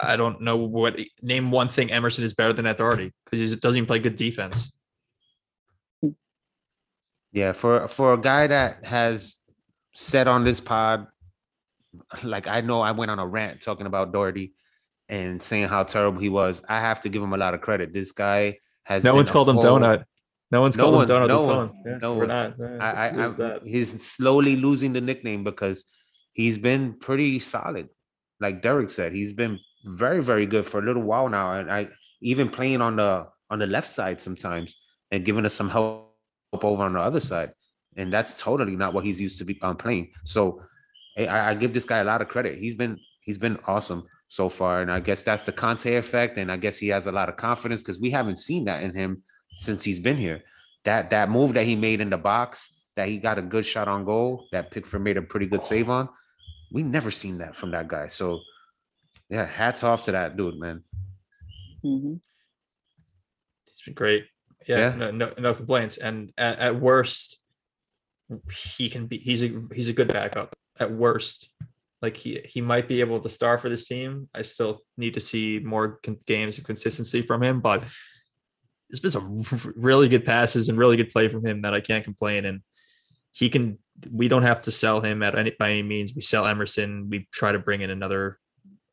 [0.00, 3.76] I don't know what name one thing Emerson is better than Doherty because he doesn't
[3.76, 4.72] even play good defense.
[7.30, 9.36] Yeah, for for a guy that has
[9.94, 11.06] said on this pod,
[12.24, 14.54] like I know I went on a rant talking about Doherty
[15.08, 16.62] and saying how terrible he was.
[16.68, 17.92] I have to give him a lot of credit.
[17.92, 20.04] This guy has No one's a called him whole- donut.
[20.50, 21.82] No one's No called one- him donut no this one- long.
[21.86, 22.28] Yeah, no we're one.
[22.28, 22.54] not.
[22.58, 25.84] Yeah, I, I, it's- it's I he's slowly losing the nickname because
[26.32, 27.88] he's been pretty solid.
[28.40, 31.52] Like Derek said, he's been very, very good for a little while now.
[31.52, 31.88] And I
[32.22, 34.74] even playing on the on the left side sometimes
[35.10, 36.06] and giving us some help
[36.52, 37.52] over on the other side.
[37.96, 40.12] And that's totally not what he's used to be um, playing.
[40.24, 40.62] So
[41.18, 42.58] I- I, I give this guy a lot of credit.
[42.58, 44.82] He's been he's been awesome so far.
[44.82, 46.38] And I guess that's the Conte effect.
[46.38, 48.94] And I guess he has a lot of confidence because we haven't seen that in
[48.94, 49.22] him
[49.56, 50.42] since he's been here.
[50.84, 53.88] That that move that he made in the box, that he got a good shot
[53.88, 56.08] on goal, that Pickford made a pretty good save on.
[56.72, 58.06] We never seen that from that guy.
[58.08, 58.40] So
[59.28, 60.84] yeah, hats off to that dude, man.
[61.84, 62.20] Mhm.
[63.66, 64.26] It's been great.
[64.66, 64.94] Yeah, Yeah.
[64.96, 65.96] No, no, no complaints.
[65.98, 67.38] And at, at worst,
[68.76, 69.18] he can be.
[69.18, 70.54] He's a he's a good backup.
[70.78, 71.50] At worst,
[72.00, 74.28] like he he might be able to star for this team.
[74.34, 77.82] I still need to see more con- games of consistency from him, but
[78.88, 79.44] there's been some
[79.76, 82.44] really good passes and really good play from him that I can't complain.
[82.44, 82.60] And
[83.32, 83.78] he can.
[84.10, 86.14] We don't have to sell him at any by any means.
[86.14, 87.08] We sell Emerson.
[87.10, 88.38] We try to bring in another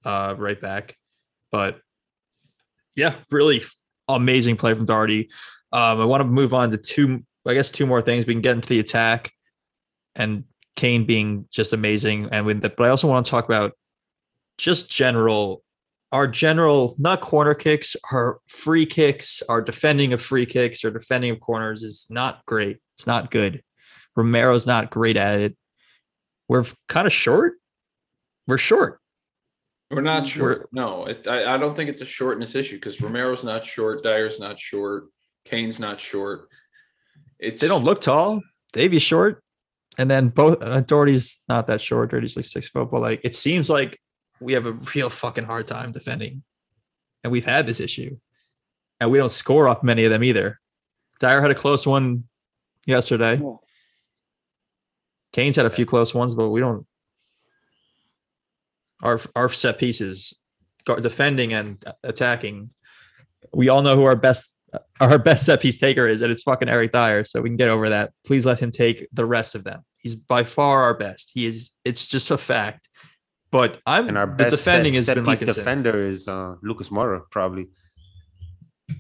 [0.04, 0.96] uh, right back,
[1.52, 1.80] but
[2.96, 3.64] yeah, really
[4.08, 5.30] amazing play from Doherty.
[5.72, 8.26] Um, I want to move on to two, I guess, two more things.
[8.26, 9.32] We can get into the attack
[10.16, 13.74] and Kane being just amazing, and with that, but I also want to talk about
[14.58, 15.64] just general,
[16.12, 21.32] our general, not corner kicks, our free kicks, our defending of free kicks, or defending
[21.32, 22.78] of corners is not great.
[22.94, 23.62] It's not good.
[24.16, 25.58] Romero's not great at it.
[26.48, 27.54] We're kind of short.
[28.48, 29.00] We're short.
[29.92, 30.70] We're not We're- short.
[30.72, 34.40] No, it, I, I don't think it's a shortness issue because Romero's not short, Dier's
[34.40, 35.06] not short,
[35.46, 36.48] Kane's not short.
[37.40, 38.42] It's They don't look tall.
[38.74, 39.44] Davy's short,
[39.98, 42.12] and then both uh, Doherty's not that short.
[42.12, 44.00] Doherty's like six foot, but like it seems like
[44.40, 46.44] we have a real fucking hard time defending,
[47.24, 48.18] and we've had this issue,
[49.00, 50.60] and we don't score off many of them either.
[51.20, 52.26] Dier had a close one
[52.86, 53.40] yesterday.
[53.42, 53.56] Yeah.
[55.34, 56.86] Kane's had a few close ones, but we don't.
[59.02, 60.40] Our our set pieces,
[60.86, 62.72] defending and attacking.
[63.54, 64.55] We all know who our best
[65.00, 67.26] our best set piece taker is, and it's fucking Eric Dier.
[67.26, 68.12] So we can get over that.
[68.26, 69.82] Please let him take the rest of them.
[69.98, 71.32] He's by far our best.
[71.34, 71.72] He is.
[71.84, 72.90] It's just a fact.
[73.52, 75.56] But I'm And our the best defending set, has set been piece concern.
[75.56, 77.68] defender is uh, Lucas Moura, probably.
[78.90, 78.96] Oh,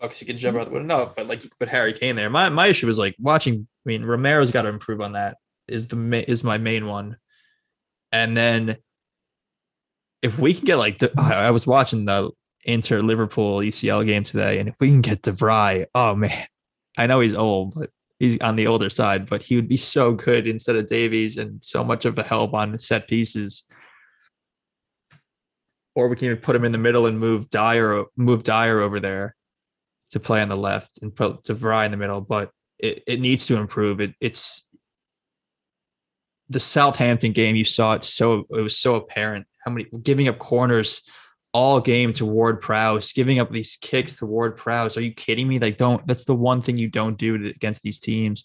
[0.00, 0.98] because he can jump out the window.
[1.06, 2.28] No, but like but Harry Kane there.
[2.28, 3.66] My my issue is like watching.
[3.86, 5.36] I mean, Romero's got to improve on that.
[5.68, 7.16] Is the ma- is my main one,
[8.12, 8.76] and then
[10.22, 12.30] if we can get like De- I I was watching the
[12.66, 16.46] Inter Liverpool UCL game today, and if we can get de Vrij, oh man,
[16.98, 20.12] I know he's old, but he's on the older side, but he would be so
[20.12, 23.64] good instead of Davies and so much of a help on set pieces.
[25.94, 29.00] Or we can even put him in the middle and move Dier move Dier over
[29.00, 29.34] there
[30.10, 33.20] to play on the left and put de Vrij in the middle, but it, it
[33.20, 34.00] needs to improve.
[34.00, 34.66] It it's
[36.48, 37.56] the Southampton game.
[37.56, 41.02] You saw it so it was so apparent how many giving up corners
[41.56, 44.98] all game to Ward Prowse, giving up these kicks to Ward Prowse.
[44.98, 45.58] Are you kidding me?
[45.58, 46.06] Like, don't.
[46.06, 48.44] That's the one thing you don't do to, against these teams.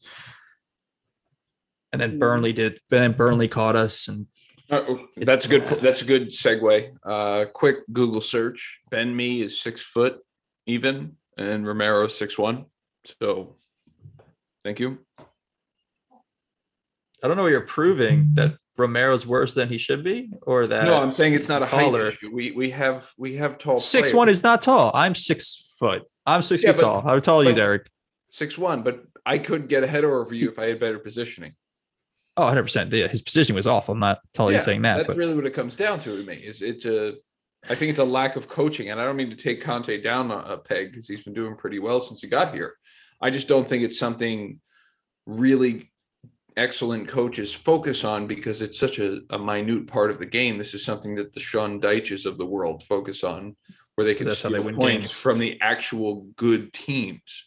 [1.91, 2.19] And then Mhm.
[2.19, 2.79] Burnley did.
[2.89, 4.27] Then Burnley caught us, and
[4.69, 5.63] Uh, that's a good.
[5.81, 6.95] That's a good segue.
[7.03, 8.79] Uh, quick Google search.
[8.89, 10.21] Ben Mee is six foot
[10.65, 12.67] even, and Romero is six one.
[13.21, 13.57] So,
[14.63, 14.99] thank you.
[17.21, 20.85] I don't know what you're proving that Romero's worse than he should be, or that
[20.85, 22.31] No, I'm saying it's not a height issue.
[22.33, 23.79] We we have we have tall.
[23.79, 24.15] six players.
[24.15, 24.91] one is not tall.
[24.93, 26.03] I'm six foot.
[26.25, 27.01] I'm six Yeah, feet but- tall.
[27.01, 27.89] How tall are you, Derek?
[28.31, 31.53] six one, but I could get a head over you if I had better positioning.
[32.37, 32.93] Oh, 100 percent.
[32.93, 33.89] Yeah, his position was off.
[33.89, 36.23] I'm not totally Yeah, saying that, That's but really what it comes down to to
[36.23, 36.35] me.
[36.35, 37.15] Is it's a,
[37.69, 40.31] I think it's a lack of coaching, and I don't mean to take Conte down
[40.31, 42.73] a, a peg because he's been doing pretty well since he got here.
[43.21, 44.59] I just don't think it's something
[45.25, 45.90] really
[46.57, 50.57] excellent coaches focus on because it's such a, a minute part of the game.
[50.57, 53.55] This is something that the Sean Dyches of the world focus on,
[53.95, 55.19] where they can That's how they steal win points games.
[55.19, 57.45] from the actual good teams.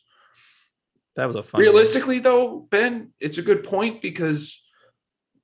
[1.16, 1.60] that was a fun.
[1.60, 1.70] game.
[1.70, 4.62] Realistically, though, Ben, it's a good point because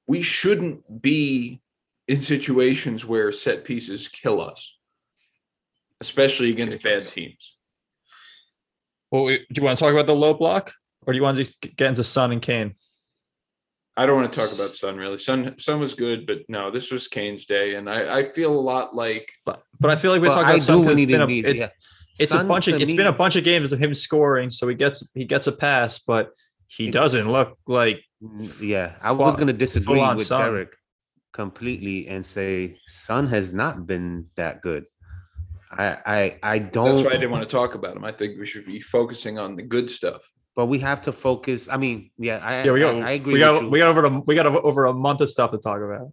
[0.06, 1.60] we shouldn't be
[2.08, 4.76] in situations where set pieces kill us,
[6.00, 7.56] especially against bad teams.
[9.12, 10.72] Well, do you want to talk about the low block,
[11.06, 12.74] or do you want to get into Son and Kane?
[14.00, 15.18] I don't want to talk about Son really.
[15.18, 18.64] Son Son was good, but no, this was Kane's day, and I, I feel a
[18.72, 20.88] lot like But but I feel like we're Well, talking I about Son do 'cause
[20.88, 21.44] when he it's been a, need.
[21.44, 21.68] it- yeah.
[22.18, 24.66] it's a bunch of to it's been a bunch of games of him scoring, so
[24.68, 26.30] he gets he gets a pass, but
[26.66, 28.02] he It's- doesn't look like
[28.58, 30.40] Yeah, I was going to disagree with Son.
[30.40, 30.74] Derek
[31.34, 34.84] completely and say Son has not been that good.
[35.70, 36.86] I I I don't.
[36.96, 38.04] that's why I didn't want to talk about him.
[38.04, 40.22] I think we should be focusing on the good stuff.
[40.60, 41.70] But we have to focus.
[41.70, 43.70] I mean, yeah, I yeah we got I, I agree we with got you.
[43.70, 46.12] we got over a, we got over a month of stuff to talk about.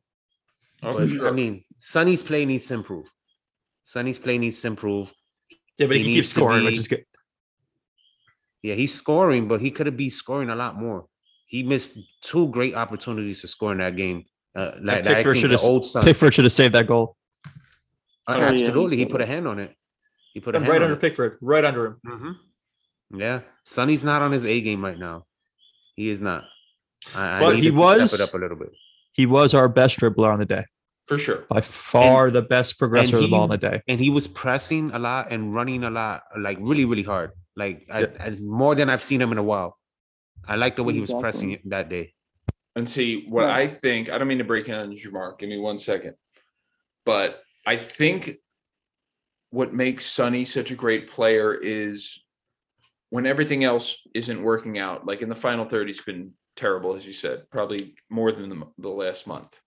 [0.83, 1.27] Oh, but, sure.
[1.27, 3.11] I mean, Sonny's play needs to improve.
[3.83, 5.13] Sonny's play needs to improve.
[5.77, 7.03] Yeah, but he, He can keep needs to scoring, which is good.
[8.61, 11.07] Yeah, he's scoring, but he could have been scoring a lot more.
[11.45, 14.23] He missed two great opportunities to score in that game.
[14.55, 16.05] Uh, like, like Pickford should have old Son.
[16.05, 17.17] Pickford should have saved that goal.
[17.45, 17.49] Uh,
[18.29, 19.75] Oh, yeah, he absolutely, he put a hand on it.
[20.33, 21.01] He put a hand Right under it.
[21.01, 22.01] Pickford, right under him.
[22.05, 22.35] Mhm.
[23.13, 25.25] Yeah, Sonny's not on his A game right now.
[25.95, 26.43] He is not.
[27.15, 28.69] I, I But need he was- step it up a little bit.
[29.13, 30.65] He was our best dribbler on the day,
[31.07, 31.45] for sure.
[31.49, 33.81] by far the best progressor of the ball on the day.
[33.87, 37.31] And he was pressing a lot and running a lot, like really, really hard.
[37.55, 39.79] Like I, I, more than I've seen him in a while.
[40.47, 41.21] I like the way he was Exactly.
[41.23, 42.13] pressing it that day.
[42.75, 43.55] And see what Yeah.
[43.55, 44.11] I think.
[44.11, 45.39] I don't mean to break in on you, Mark.
[45.39, 46.13] Give me one second.
[47.05, 48.37] But I think
[49.49, 52.21] what makes Sonny such a great player is
[53.09, 55.05] when everything else isn't working out.
[55.05, 58.67] Like in the final third, he's been terrible, as you said, probably more than the,
[58.79, 59.59] the last month.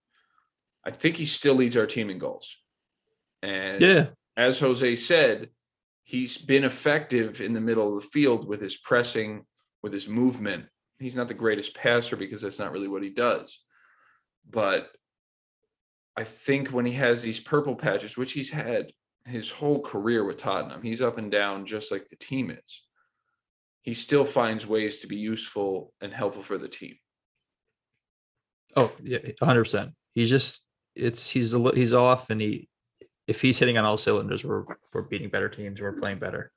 [0.84, 2.56] I think he still leads our team in goals.
[3.42, 5.48] And Yeah, as Jose said,
[6.04, 9.44] he's been effective in the middle of the field with his pressing,
[9.82, 10.66] with his movement.
[10.98, 13.60] He's not the greatest passer because that's not really what he does.
[14.50, 14.90] But
[16.16, 18.92] I think when he has these purple patches, which he's had
[19.24, 22.82] his whole career with Tottenham, he's up and down just like the team is.
[23.82, 26.94] He still finds ways to be useful and helpful for the team.
[28.76, 29.92] Oh, yeah, hundred percent.
[30.14, 32.68] He's just it's he's a li- he's off and he
[33.26, 35.80] if he's hitting on all cylinders, we're we're beating better teams.
[35.80, 36.52] We're playing better.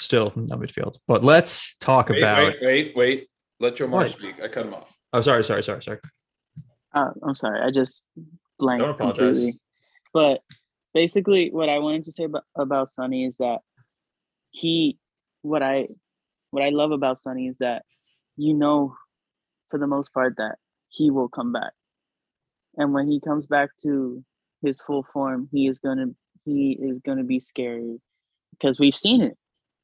[0.00, 0.96] Still no midfield.
[1.06, 2.46] But let's talk Wait, about.
[2.46, 3.28] wait, wait, wait.
[3.60, 4.10] Let Joe Mar What?
[4.12, 4.34] speak.
[4.42, 4.92] I cut him off.
[5.12, 5.98] Oh, sorry, sorry, sorry, sorry.
[6.92, 8.04] Uh, I'm sorry, I just
[8.58, 9.38] blanked Don't apologize.
[9.38, 9.60] completely.
[10.12, 10.40] But
[10.92, 13.60] basically, what I wanted to say about, about Sonny is that
[14.50, 14.98] he,
[15.42, 15.88] what I,
[16.54, 17.82] what I love about Sonny is that
[18.36, 18.94] you know,
[19.68, 20.56] for the most part, that
[20.88, 21.72] he will come back,
[22.76, 24.24] and when he comes back to
[24.62, 26.06] his full form, he is gonna
[26.44, 28.00] he is gonna be scary
[28.52, 29.36] because we've seen it,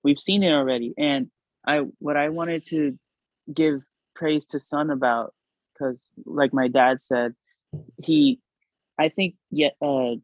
[0.05, 1.31] we've seen it already, and
[1.67, 2.99] I what I wanted to
[3.53, 3.83] give
[4.15, 5.35] praise to Son about
[5.73, 7.35] because like my dad said
[7.97, 8.39] he
[8.99, 10.15] i think yet uh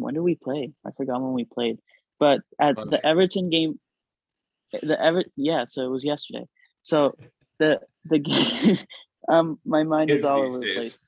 [0.00, 0.72] when did we play?
[0.86, 1.78] I forgot when we played.
[2.18, 3.78] But at the everton game
[4.82, 6.46] the ever yeah so it was yesterday
[6.82, 7.16] so
[7.58, 8.78] the the game
[9.28, 10.98] um my mind Kids is all over the place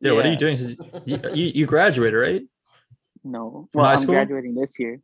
[0.00, 0.56] Yeah, what are you doing?
[0.56, 2.42] Since- You, you, you graduated, right?
[3.24, 4.14] no From well high i'm school?
[4.14, 5.00] graduating this year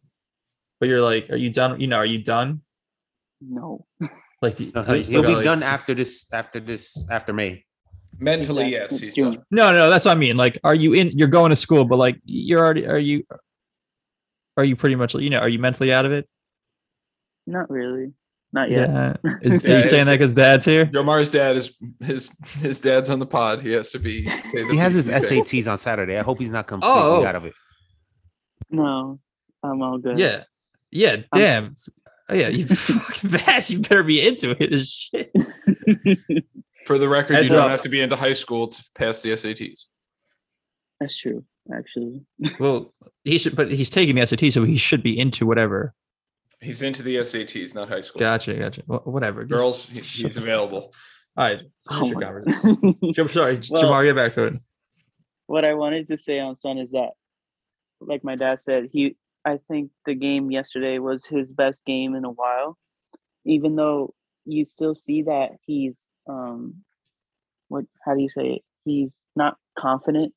[0.81, 1.81] But you're like, are you done?
[1.81, 2.63] You know, are you done?
[3.41, 3.85] no
[4.43, 6.27] Like, the, No, you he'll be like, done after this.
[6.31, 6.93] After this.
[7.11, 7.65] After May.
[8.19, 8.97] Mentally, Exactly.
[8.97, 9.33] yes, he's June.
[9.33, 9.45] done.
[9.51, 10.37] No, no, that's what I mean.
[10.37, 11.09] Like, are you in?
[11.17, 12.87] You're going to school, but like, you're already.
[12.87, 13.25] Are you?
[14.59, 15.15] Are you pretty much?
[15.15, 16.29] You know, are you mentally out of it?
[17.47, 18.13] Not really
[18.53, 19.17] not yet Yeah.
[19.43, 20.85] Is, are Yeah, you saying that because dad's here?
[20.87, 22.31] Joe Mar's dad is his
[22.61, 23.61] his dad's on the pod.
[23.61, 24.23] He has to be.
[24.53, 25.31] He has his piece.
[25.31, 26.17] SATs on Saturday.
[26.17, 27.27] I hope he's not completely oh, oh.
[27.27, 27.55] out of it.
[28.71, 29.19] no
[29.63, 30.45] i'm all good Yeah.
[30.91, 31.17] Yeah.
[31.33, 31.77] I'm s- Damn.
[32.29, 32.49] Oh, yeah.
[32.49, 33.69] You fucking bad.
[33.71, 34.73] You better be into it.
[34.73, 35.31] As shit.
[36.87, 37.71] For the record, Heads you don't up.
[37.73, 39.81] have to be into high school to pass the SATs.
[41.01, 41.45] that's true
[41.75, 42.25] actually
[42.61, 42.95] Well,
[43.25, 45.95] he should, but he's taking the SAT, so he should be into whatever.
[46.61, 48.19] He's into the SATs, not high school.
[48.21, 48.55] Gotcha.
[48.55, 48.83] Gotcha.
[48.87, 49.45] Wha- Whatever.
[49.45, 50.93] Girls, he- he's available.
[51.37, 51.61] All right.
[51.91, 52.99] Oh finish your my conversation.
[53.15, 54.55] Jam- Sorry, Well- Jamar, get back to it.
[55.47, 57.11] what I wanted to say on Son is that,
[58.01, 62.25] like my dad said, he I think the game yesterday was his best game in
[62.25, 62.77] a while,
[63.45, 64.13] even though
[64.45, 66.77] you still see that he's um,
[67.69, 68.63] what how do you say it?
[68.85, 70.33] He's not confident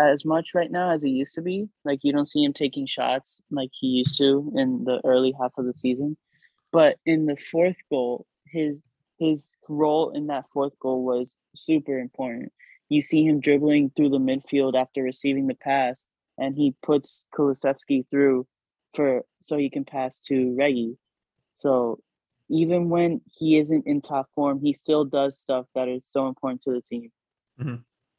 [0.00, 1.68] as much right now as he used to be.
[1.84, 5.52] Like you don't see him taking shots like he used to in the early half
[5.58, 6.16] of the season,
[6.72, 8.82] but in the fourth goal, his
[9.18, 12.52] his role in that fourth goal was super important
[12.88, 16.06] you see him dribbling through the midfield after receiving the pass,
[16.38, 18.46] and he puts Kulusevski through
[18.94, 20.96] for so he can pass to Regi.
[21.56, 21.98] So
[22.48, 26.62] even when he isn't in top form, he still does stuff that is so important
[26.62, 27.10] to the team.
[27.60, 27.76] Mm-hmm.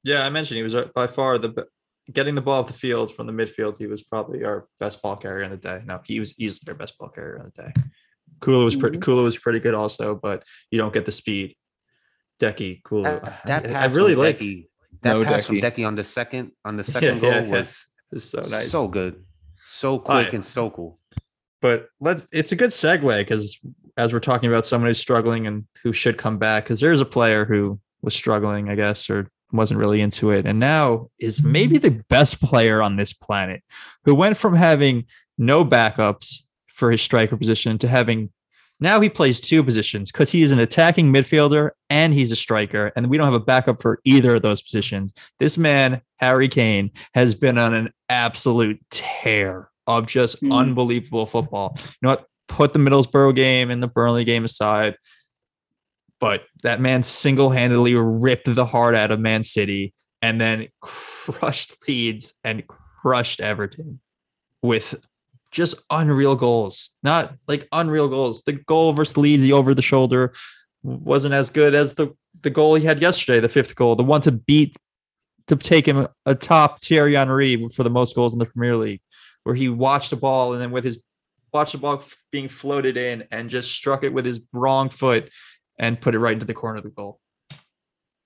[0.08, 1.66] Yeah, I mentioned he was uh, by far the
[2.14, 3.78] getting the ball off the field from the midfield.
[3.78, 5.82] He was probably our best ball carrier in the day.
[5.86, 7.74] No, he was easily our best ball carrier in the day.
[8.40, 8.98] Kula was pretty.
[8.98, 9.04] Mhm.
[9.04, 11.56] Kula was pretty good also, but you don't get the speed.
[12.40, 13.04] Decky, Kula.
[13.24, 14.40] That, that I- pass I really from like.
[14.40, 14.68] Decky,
[15.02, 15.62] that No pass from Decky.
[15.84, 17.60] Decky on the second on the second yeah, goal yeah.
[17.60, 18.72] was It's so nice.
[18.72, 19.24] so good,
[19.68, 20.34] so quick Alright.
[20.34, 20.98] and so cool.
[21.62, 23.60] but let's it's a good segue because
[23.98, 27.06] as we're talking about someone who's struggling and who should come back because there's a
[27.06, 31.78] player who was struggling i guess or wasn't really into it and now is maybe
[31.78, 33.64] the best player on this planet
[34.04, 35.06] who went from having
[35.38, 38.30] no backups for his striker position to having
[38.80, 43.10] now he plays two positions because he's an attacking midfielder and he's a striker and
[43.10, 45.14] we don't have a backup for either of those positions.
[45.40, 50.52] This man harry kane has been on an absolute tear of just Hmm.
[50.52, 51.76] unbelievable football.
[51.78, 52.26] You know what?
[52.48, 54.96] Put the middlesbrough game and the burnley game aside
[56.20, 62.34] but that man single-handedly ripped the heart out of man city and then crushed leeds
[62.44, 64.00] and crushed everton
[64.62, 64.96] with
[65.52, 66.92] just unreal goals.
[67.04, 68.44] Not like unreal goals.
[68.44, 70.34] The goal versus leeds the over the shoulder
[70.84, 74.22] wasn't as good as the the goal he had yesterday the fifth goal the one
[74.22, 74.76] to beat
[75.48, 79.02] to take him atop Thierry Henry for the most goals in the Premier League,
[79.44, 81.02] where he watched the ball and then with his
[81.54, 85.30] watched the ball being floated in and just struck it with his wrong foot
[85.80, 87.20] and put it right into the corner of the goal.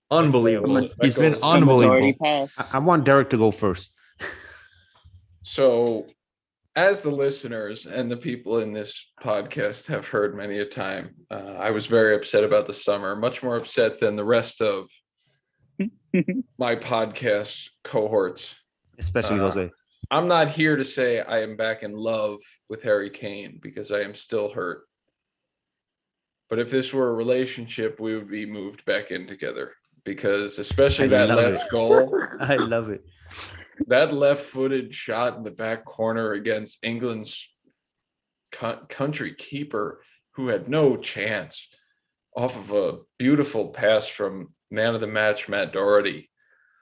[0.09, 0.73] Unbelievable.
[0.73, 2.49] That He's been goes- A majority unbelievable.
[2.57, 3.91] I, I want Derek to go first.
[5.43, 6.05] So,
[6.75, 11.55] as the listeners and the people in this podcast have heard many a time, uh,
[11.59, 14.89] I was very upset about the summer, much more upset than the rest of
[16.57, 18.55] my podcast cohorts.
[18.99, 19.71] Especially Uh, Jose.
[20.11, 22.39] I'm not here to say I am back in love
[22.69, 24.83] with Harry Kane because I am still hurt.
[26.51, 29.71] But if this were a relationship, we would be moved back in together
[30.03, 31.71] because, especially I that last it.
[31.71, 33.05] goal, I love it.
[33.87, 37.47] that left-footed shot in the back corner against England's
[38.51, 41.69] co- country keeper, who had no chance,
[42.35, 46.29] off of a beautiful pass from man of the match Matt Doherty.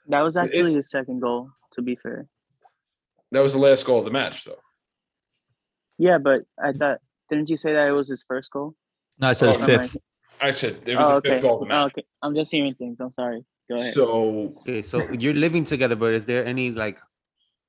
[0.08, 2.28] That was It- actually his second goal, to be fair.
[3.34, 4.62] That was the last goal of the match, though.
[6.00, 8.74] Yeah, but I thought didn't you say that it was his first goal?
[9.20, 9.98] No, I said Oh, fifth.
[10.42, 11.30] I said it was Oh, the okay.
[11.32, 12.04] fifth goal of Oh, okay.
[12.22, 13.00] I'm just hearing things.
[13.00, 13.44] I'm sorry.
[13.70, 13.94] Go ahead.
[13.94, 16.98] So Okay, so you're living together, but is there any like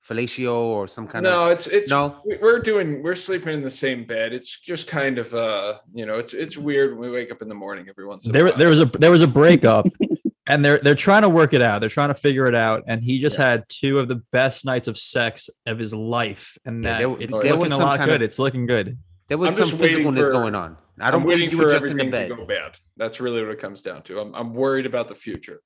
[0.09, 2.21] fellatio or some kind no, of No, it's it's no?
[2.25, 4.33] we- we're doing we're sleeping in the same bed.
[4.33, 7.49] It's just kind of uh you know it's it's weird when we wake up in
[7.49, 8.57] the morning every once in a There, while.
[8.57, 9.87] there was a there was a breakup,
[10.49, 11.81] and they're they're trying to work it out.
[11.81, 14.89] They're trying to figure it out, and he just had two of the best nights
[14.89, 17.99] of sex of his life, and Yeah, that there- it's there looking was a lot
[18.01, 18.17] good.
[18.17, 18.97] of- It's looking good.
[19.29, 20.77] There was I'm some physicalness for- going on.
[20.99, 22.29] I I'm don't waiting believe you for were just in the everything bed.
[22.29, 22.79] to go bad.
[22.97, 24.21] That's really what it comes down to.
[24.21, 25.61] I'm I'm worried about the future.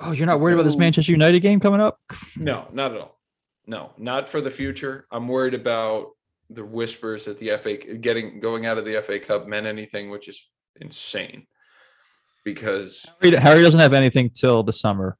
[0.00, 1.98] Oh, you're not worried about this Manchester United game coming up?
[2.36, 3.18] No, not at all.
[3.66, 5.06] No, not for the future.
[5.10, 6.10] I'm worried about
[6.50, 10.28] the whispers that the FA getting going out of the FA Cup meant anything, which
[10.28, 10.50] is
[10.80, 11.46] insane.
[12.44, 15.18] Because Harry, Harry doesn't have anything till the summer.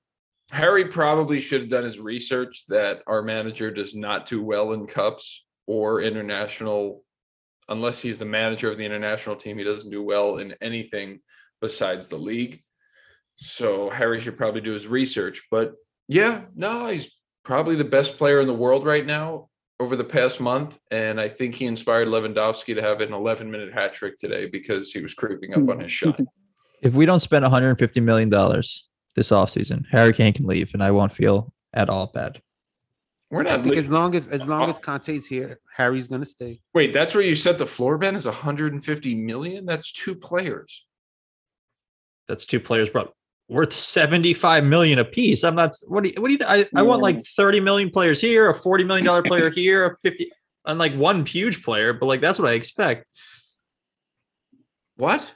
[0.52, 4.86] Harry probably should have done his research that our manager does not do well in
[4.86, 7.02] cups or international
[7.68, 11.20] unless he's the manager of the international team he doesn't do well in anything
[11.60, 12.60] besides the league.
[13.36, 15.74] So harry should probably do his research but
[16.08, 17.10] yeah no he's
[17.44, 19.48] probably the best player in the world right now
[19.78, 23.74] over the past month and i think he inspired lewandowski to have an 11 minute
[23.74, 26.10] hat trick today because he was creeping up on his hmm.
[26.10, 26.20] shot.
[26.82, 30.90] If we don't spend 150 million dollars this offseason, Harry Kane can leave, and I
[30.90, 32.40] won't feel at all bad.
[33.30, 35.58] We're I not think li- as long as as uh, long uh, as Conte's here,
[35.74, 36.60] Harry's gonna stay.
[36.74, 39.66] Wait, that's where you set the floor, Ben, is 150 million?
[39.66, 40.84] That's two players.
[42.28, 43.12] That's two players, bro.
[43.48, 45.44] Worth 75 million apiece.
[45.44, 45.72] I'm not.
[45.86, 46.20] What do you?
[46.20, 46.40] What do you?
[46.46, 49.96] I, I want like 30 million players here, a 40 million dollar player here, a
[50.02, 50.30] 50,
[50.66, 51.92] and like one huge player.
[51.92, 53.06] But like that's what I expect.
[54.96, 55.32] What?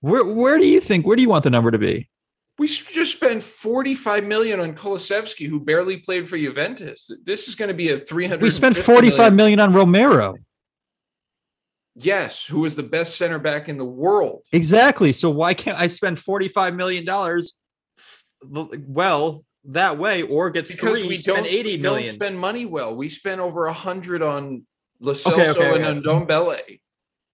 [0.00, 1.06] Where Where do you think?
[1.06, 2.08] Where do you want the number to be?
[2.58, 7.08] We just spent 45 million on Kulusevski, who barely played for Juventus.
[7.22, 8.42] This is going to be a 300.
[8.42, 10.34] We spent 45 million on Romero.
[11.94, 14.44] Yes, who is the best center back in the world?
[14.52, 15.12] Exactly.
[15.12, 17.54] So why can't I spend 45 million dollars?
[18.42, 22.14] Well, that way, or get Because three, we spend don't, 80 we don't million.
[22.14, 22.94] spend money well.
[22.96, 24.64] We spent over a hundred on
[25.00, 26.80] Lo Celso Okay, okay, and Ndombele.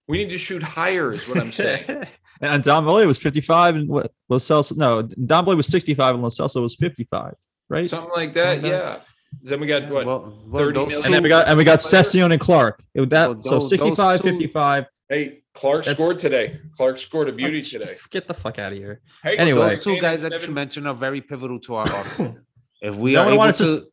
[0.07, 1.85] We need to shoot higher, is what I'm saying.
[2.41, 6.61] and Don was 55 and what Lo Celso no Don was 65 and Lo Celso
[6.61, 7.33] was 55
[7.69, 8.55] right Something like that.
[8.55, 8.99] Something like Yeah.
[9.41, 10.05] Then we got what?
[10.05, 12.03] Well, well 30 and then we got and we got Player?
[12.03, 16.17] Sessegnon and Clark It- that Well, so those- those 65 55 Hey, Clark That's- scored
[16.19, 16.59] today.
[16.75, 17.95] Clark scored a beauty today.
[18.09, 19.75] get the fuck out of here Hey, Anyway.
[19.75, 22.41] those two guys had that you mentioned are very pivotal to our offseason.
[22.81, 23.83] If we No are one able wants to to, s-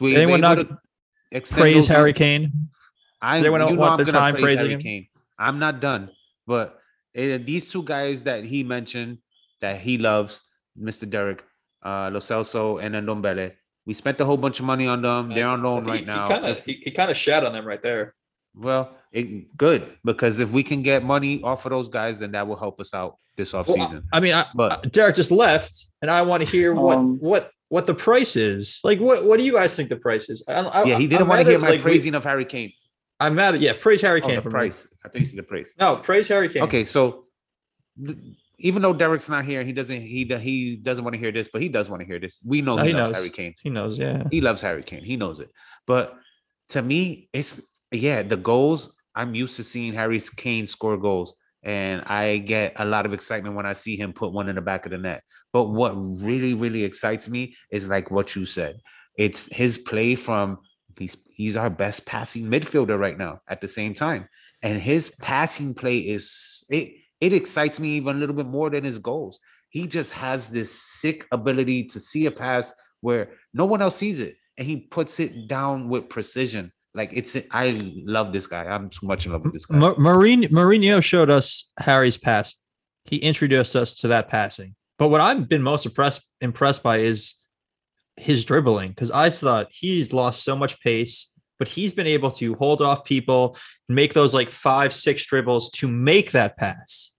[0.00, 0.78] we anyone not to
[1.52, 2.52] praise those- Harry Kane
[3.22, 4.80] I Does anyone you else know want I'm their gonna time praise praising Harry him?
[4.80, 5.06] Kane.
[5.38, 6.10] I'm not done,
[6.46, 6.79] but
[7.16, 9.18] uh, these two guys that he mentioned
[9.60, 10.42] that he loves,
[10.80, 11.08] Mr.
[11.08, 11.42] Derek,
[11.84, 13.52] uh, Lo Celso, and Ndombele.
[13.86, 15.28] We spent a whole bunch of money on them.
[15.28, 16.28] They're on loan right now.
[16.46, 18.14] If- he, he kind of shat on them right there
[18.54, 22.46] well, it, good because if we can get money off of those guys, then that
[22.46, 24.04] will help us out this off season.
[24.12, 27.50] I mean I, But- Derek just left and I want to hear what Um, what
[27.68, 30.60] what the price is like what what do you guys think the price is I,
[30.60, 32.72] I, yeah, he didn't want to hear my like, we- praising of Harry Kane.
[33.20, 34.52] I'm mad at yeah praise Harry Oh, Kane the for me.
[34.54, 34.88] price.
[35.04, 35.74] I think you said the praise.
[35.78, 37.26] no praise Harry Kane Okay, so
[38.04, 38.18] th-
[38.58, 41.48] even though Derek's not here, he doesn't he do- he doesn't want to hear this,
[41.52, 42.40] but he does want to hear this.
[42.44, 43.16] We know No, he, he loves knows.
[43.18, 43.54] Harry Kane.
[43.62, 45.04] he knows yeah He loves Harry Kane.
[45.04, 45.50] He knows it.
[45.86, 46.14] But
[46.70, 47.60] to me, it's
[47.92, 48.94] yeah, the goals.
[49.14, 53.56] I'm used to seeing Harry Kane score goals, and I get a lot of excitement
[53.56, 55.22] when I see him put one in the back of the net.
[55.52, 58.76] But what really, really excites me is like what you said.
[59.18, 60.58] It's his play from
[61.00, 64.28] he's he's our best passing midfielder right now at the same time.
[64.62, 68.84] And his passing play is it it excites me even a little bit more than
[68.84, 69.40] his goals.
[69.70, 74.20] He just has this sick ability to see a pass where no one else sees
[74.20, 76.72] it and he puts it down with precision.
[76.94, 78.64] Like it's I love this guy.
[78.64, 79.78] I'm too much in love with this guy.
[79.78, 82.54] Mourinho, Mourinho showed us Harry's pass.
[83.04, 84.74] He introduced us to that passing.
[84.98, 87.36] But what I've been most impressed impressed by is
[88.16, 92.54] his dribbling because I thought he's lost so much pace, but he's been able to
[92.54, 93.56] hold off people,
[93.88, 97.12] make those like five, six dribbles to make that pass.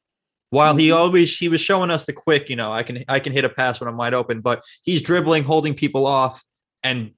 [0.49, 0.97] While he mm-hmm.
[0.97, 3.49] always he was showing us the quick, you know, I can I can hit a
[3.49, 6.43] pass when I'm wide open, but he's dribbling, holding people off,
[6.83, 7.11] and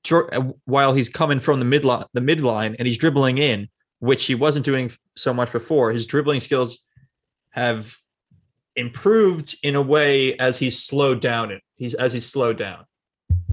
[0.66, 3.70] while he's coming from the midline, the midline, and he's dribbling in,
[4.00, 5.92] which he wasn't doing so much before.
[5.92, 6.80] His dribbling skills
[7.52, 7.98] have
[8.76, 11.52] improved in a way as he's slowed down.
[11.52, 12.86] It he's as he's slowed down.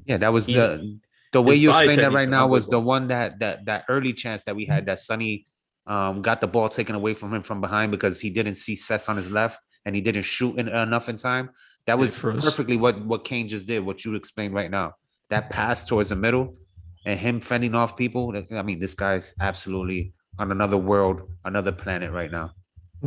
[0.05, 0.99] Yeah, that was the
[1.33, 4.43] the way you explained that right now was the one that that that early chance
[4.43, 5.45] that we had that Sonny
[5.87, 9.09] um got the ball taken away from him from behind because he didn't see Cess
[9.09, 11.49] on his left and he didn't shoot in, enough in time.
[11.87, 13.83] That was perfectly what what Kane just did.
[13.85, 14.93] What you explained right now.
[15.29, 16.57] That pass towards the middle,
[17.05, 18.33] and him fending off people.
[18.51, 22.51] I mean, this guy's absolutely on another world, another planet right now.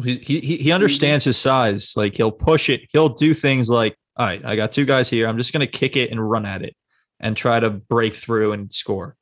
[0.03, 1.93] He, he he- he understands his size.
[1.97, 2.81] Like he'll push it.
[2.93, 5.29] He'll do things like, all right, I got two guys here.
[5.29, 6.75] I'm just gonna kick it and run at it
[7.21, 9.17] and try to break through and score.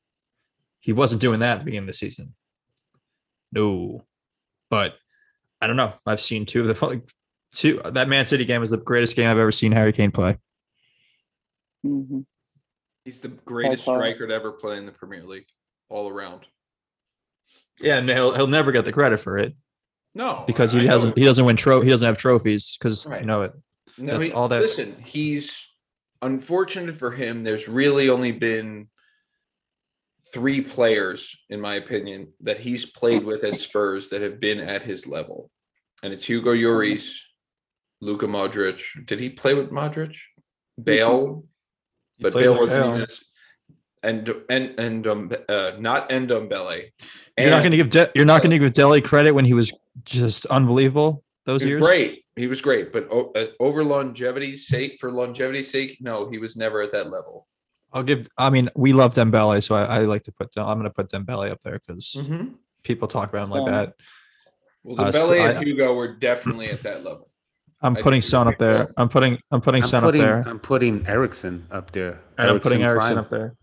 [0.80, 2.34] He wasn't doing that at the beginning of the season.
[3.53, 4.05] No,
[4.70, 4.97] but
[5.61, 5.93] I don't know.
[6.07, 7.03] I've seen two of the like,
[7.53, 7.80] two.
[7.84, 10.38] That Man City game was the greatest game I've ever seen Harry Kane play.
[11.82, 12.20] hmm
[13.05, 15.47] He's the greatest striker to ever play in the Premier League,
[15.88, 16.43] all around.
[17.80, 19.57] Yeah, and he'll he'll never get the credit for it
[20.14, 23.20] No, because he I hasn't he doesn't win tro he doesn't have trophies because Right.
[23.20, 23.53] you know it.
[23.99, 25.66] No, That's he- all that- Listen, he's
[26.23, 27.43] unfortunate for him.
[27.43, 28.89] There's really only been
[30.33, 34.83] three players, in my opinion, that he's played with at Spurs that have been at
[34.83, 35.51] his level,
[36.03, 37.16] and it's Hugo Lloris,
[38.01, 38.83] Luka Modric.
[39.05, 40.16] Did he play with Modric?
[40.83, 41.45] Bale,
[42.16, 42.95] He but Bale wasn't Bale.
[42.95, 43.07] even.
[44.05, 46.91] And and and um, uh, not Ndombele.
[47.39, 49.55] You're not going to give De- you're not going to give Dele credit when he
[49.55, 49.73] was
[50.05, 51.82] just unbelievable those He was years.
[51.82, 52.24] great.
[52.36, 56.80] He was great, but uh, over longevity's sake, for longevity's sake, no, he was never
[56.80, 57.47] at that level.
[57.93, 58.26] I'll give.
[58.38, 60.53] I mean, we love Dembele, so I, I like to put.
[60.53, 62.30] Dem- I'm going to put Dembele up there because
[62.84, 63.72] people talk about him like Yeah.
[63.72, 63.95] that.
[64.82, 67.28] Well, Uh, Dembele so and I- Hugo were definitely at that level.
[67.82, 68.78] I'm I putting Son up there.
[68.78, 68.88] right.
[68.97, 69.38] I'm putting.
[69.51, 72.20] I'm putting I'm Son putting, up there, I'm putting Eriksen up there.
[72.38, 73.18] and I'm putting Eriksen prime.
[73.18, 73.57] up there.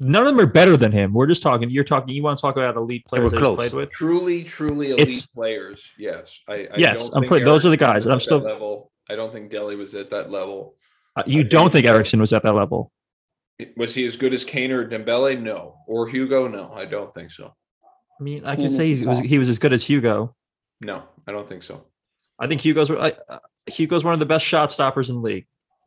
[0.00, 1.12] None of them are better than him.
[1.12, 1.70] We're just talking.
[1.70, 2.14] You're talking.
[2.14, 3.56] You want to talk about elite players that he's close.
[3.56, 3.90] played with?
[3.90, 5.88] Truly, truly elite It's- players.
[5.98, 6.54] Yes, I.
[6.54, 8.38] I Yes, don't I'm think putting- those are the guys, and I'm was that still-
[8.40, 8.90] level.
[9.08, 10.74] I don't think Dele was at that level.
[11.14, 11.94] Uh, you think don't think so.
[11.94, 12.90] Eriksen was at that level?
[13.76, 15.40] Was he as good as Kane or Dembele?
[15.40, 16.46] No, or Hugo?
[16.48, 17.54] No, I don't think so.
[18.18, 19.18] I mean, I He can was say he was.
[19.20, 20.34] He was as good as Hugo.
[20.80, 21.84] No, I don't think so.
[22.38, 22.90] I think Hugo's.
[22.90, 23.10] Uh,
[23.66, 25.46] Hugo's one of the best shot stoppers in the league.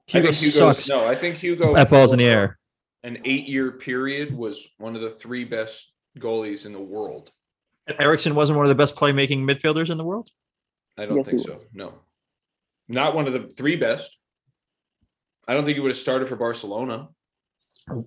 [0.10, 1.74] I Hugo think Hugo, sucks No, I think Hugo.
[1.74, 2.59] that balls in the air.
[3.04, 7.32] An eight-year period was one of the three best goalies in the world.
[7.98, 10.30] Eriksen wasn't one of the best playmaking midfielders in the world.
[10.98, 11.60] I don't Yes, think so.
[11.74, 11.94] No,
[12.88, 14.16] not one of the three best.
[15.48, 17.08] I don't think he would have started for Barcelona.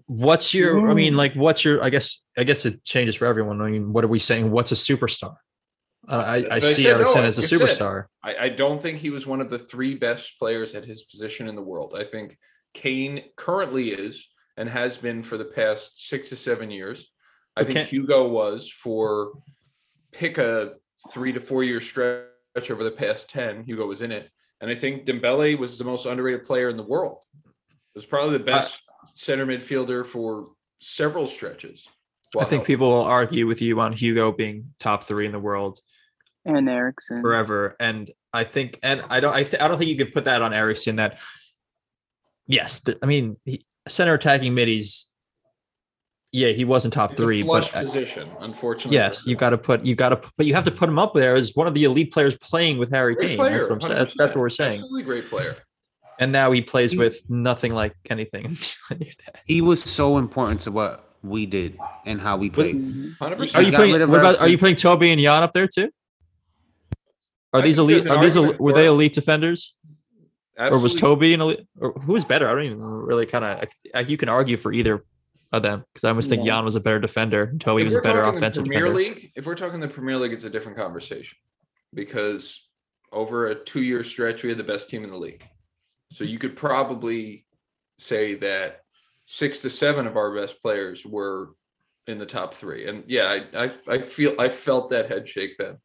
[0.07, 0.89] What's your?
[0.89, 1.83] I mean, like, what's your?
[1.83, 2.23] I guess.
[2.37, 3.61] I guess it changes for everyone.
[3.61, 4.51] I mean, what are we saying?
[4.51, 5.35] What's a superstar?
[6.09, 7.61] Uh, I, I I see said, no, Eriksen as a just said.
[7.61, 8.05] superstar.
[8.23, 11.49] I, I don't think he was one of the three best players at his position
[11.49, 11.95] in the world.
[11.99, 12.37] I think
[12.75, 17.11] Kane currently is and has been for the past six to seven years.
[17.57, 19.33] I think Hugo was for
[20.13, 20.75] pick a
[21.11, 23.65] three to four year stretch over the past 10.
[23.65, 24.31] Hugo was in it.
[24.61, 27.19] And I think Dembele was the most underrated player in the world.
[27.95, 28.81] Was probably the best
[29.15, 30.51] center midfielder for
[30.81, 31.89] several stretches.
[32.39, 35.81] I think people will argue with you on Hugo being top three in the world
[36.47, 37.21] And Eriksen.
[37.21, 40.25] forever, and I think, and I don't, I, th- I don't think you could put
[40.25, 40.97] that on Eriksen.
[40.97, 41.19] That
[42.47, 45.07] yes, th- I mean, he, center attacking middies.
[46.35, 48.97] Yeah, he wasn't top it's a three, flush but position, unfortunately.
[48.97, 49.39] yes, you him.
[49.39, 51.55] got to put, you've got to, but you have to put him up there as
[51.55, 53.37] one of the elite players playing with Harry Great Kane.
[53.37, 53.95] player, That's what I'm saying.
[53.99, 54.81] That's, that's what we're saying.
[54.81, 55.57] Absolutely great player.
[56.19, 58.57] And now he plays He- with nothing like anything.
[59.47, 62.77] He was so important to what we did and how we played.
[62.77, 63.17] Mhm.
[63.19, 63.93] Hundred Are you got putting?
[63.93, 64.41] rid of What about?
[64.41, 65.91] Are you putting Toby and Jan up there too?
[67.53, 68.07] Are I these elite?
[68.09, 68.39] Are these?
[68.39, 69.75] Were they elite defenders,
[70.59, 71.67] or was Toby an elite?
[71.81, 72.49] Or who was better?
[72.49, 74.09] I don't even really kind of.
[74.09, 75.05] You can argue for either
[75.53, 76.55] of them because I almost think Yeah.
[76.57, 77.45] Jan was a better defender.
[77.45, 79.15] and Toby was a better offensive Premier defender.
[79.15, 81.37] League, if we're talking the Premier League, it's a different conversation
[81.95, 82.69] because
[83.13, 85.47] over a two-year stretch, we had the best team in the league.
[86.11, 87.45] So you could probably
[87.99, 88.81] say that
[89.27, 91.51] six to seven of our best players were
[92.07, 92.89] in the top three.
[92.89, 95.77] And yeah, I I, I feel I felt that head shake then.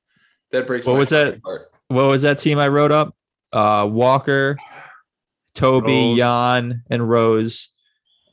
[0.54, 0.86] That breaks.
[0.86, 1.40] What was that?
[1.44, 1.72] Heart.
[1.90, 3.17] What was that team I wrote up?
[3.58, 4.56] Uh, Walker,
[5.56, 6.18] Toby, Rose.
[6.18, 7.70] Jan, and Rose,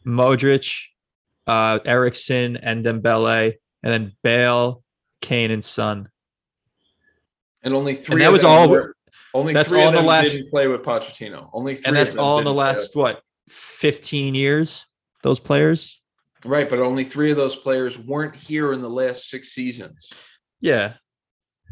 [0.07, 0.70] Modric,
[1.47, 4.83] uh, Eriksen, and Dembele, and then Bale,
[5.22, 6.09] Kane, and Son.
[7.62, 8.20] And only three.
[8.20, 8.95] that of was them all- were-
[9.33, 11.49] only that's three all of in the last- didn't play with Pochettino.
[11.55, 11.85] Only three.
[11.87, 14.85] and that's all in the last what 15 years
[15.22, 16.01] those players
[16.45, 20.11] Right, but only three of those players weren't here in the last six seasons.
[20.61, 20.95] yeah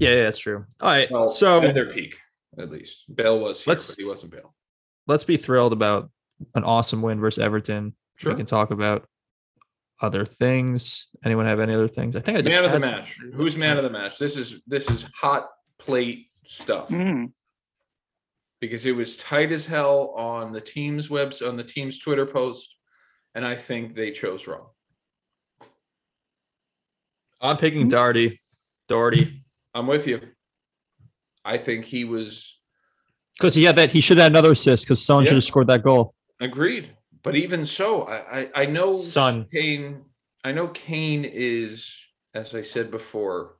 [0.00, 2.18] yeah, yeah that's true all right Well, so at their peak,
[2.58, 3.04] at least.
[3.14, 4.54] Bale was here, Let's- but he wasn't Bale.
[5.06, 6.10] let's be thrilled about
[6.54, 8.32] an awesome win versus everton Sure.
[8.32, 9.08] we can talk about
[10.00, 12.96] other things anyone have any other things i think i just Man of the had
[13.02, 13.16] match.
[13.34, 14.18] Who's man of the match?
[14.18, 15.48] This is this is hot
[15.78, 17.32] plate stuff Mm.
[18.60, 22.74] because it was tight as hell on the team's webs on the team's Twitter post,
[23.36, 24.68] and I think they chose wrong.
[27.40, 28.40] i'm picking Doherty.
[28.88, 29.44] Doherty.
[29.74, 30.20] I'm with you.
[31.44, 32.58] I think he was
[33.38, 35.66] because he had that he should have had another assist because son should have scored
[35.68, 36.90] that goal agreed,
[37.22, 39.46] but even so, I I, I know Son.
[39.52, 40.02] Kane
[40.44, 41.96] I know Kane is,
[42.34, 43.56] as I said before,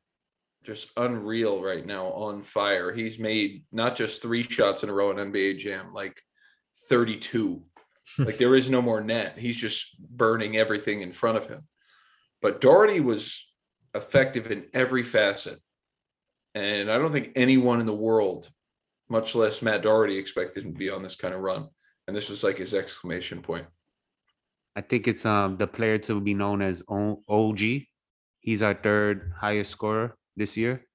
[0.65, 2.93] just unreal right now, on fire.
[2.93, 6.21] He's made not just three shots in a row in NBA Jam, like
[6.89, 7.63] 32.
[8.19, 9.39] like there is no more net.
[9.39, 11.67] He's just burning everything in front of him.
[12.41, 13.47] But Doherty was
[13.95, 15.61] effective in every facet.
[16.55, 18.51] And I don't think anyone in the world,
[19.09, 21.69] much less Matt Doherty, expected him to be on this kind of run.
[22.07, 23.67] And this was like his exclamation point.
[24.75, 27.61] I think it's um the player to be known as O- OG.
[28.41, 30.87] He's our third highest scorer this year.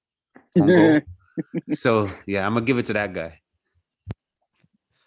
[1.74, 3.40] so yeah, I'm gonna give it to that guy.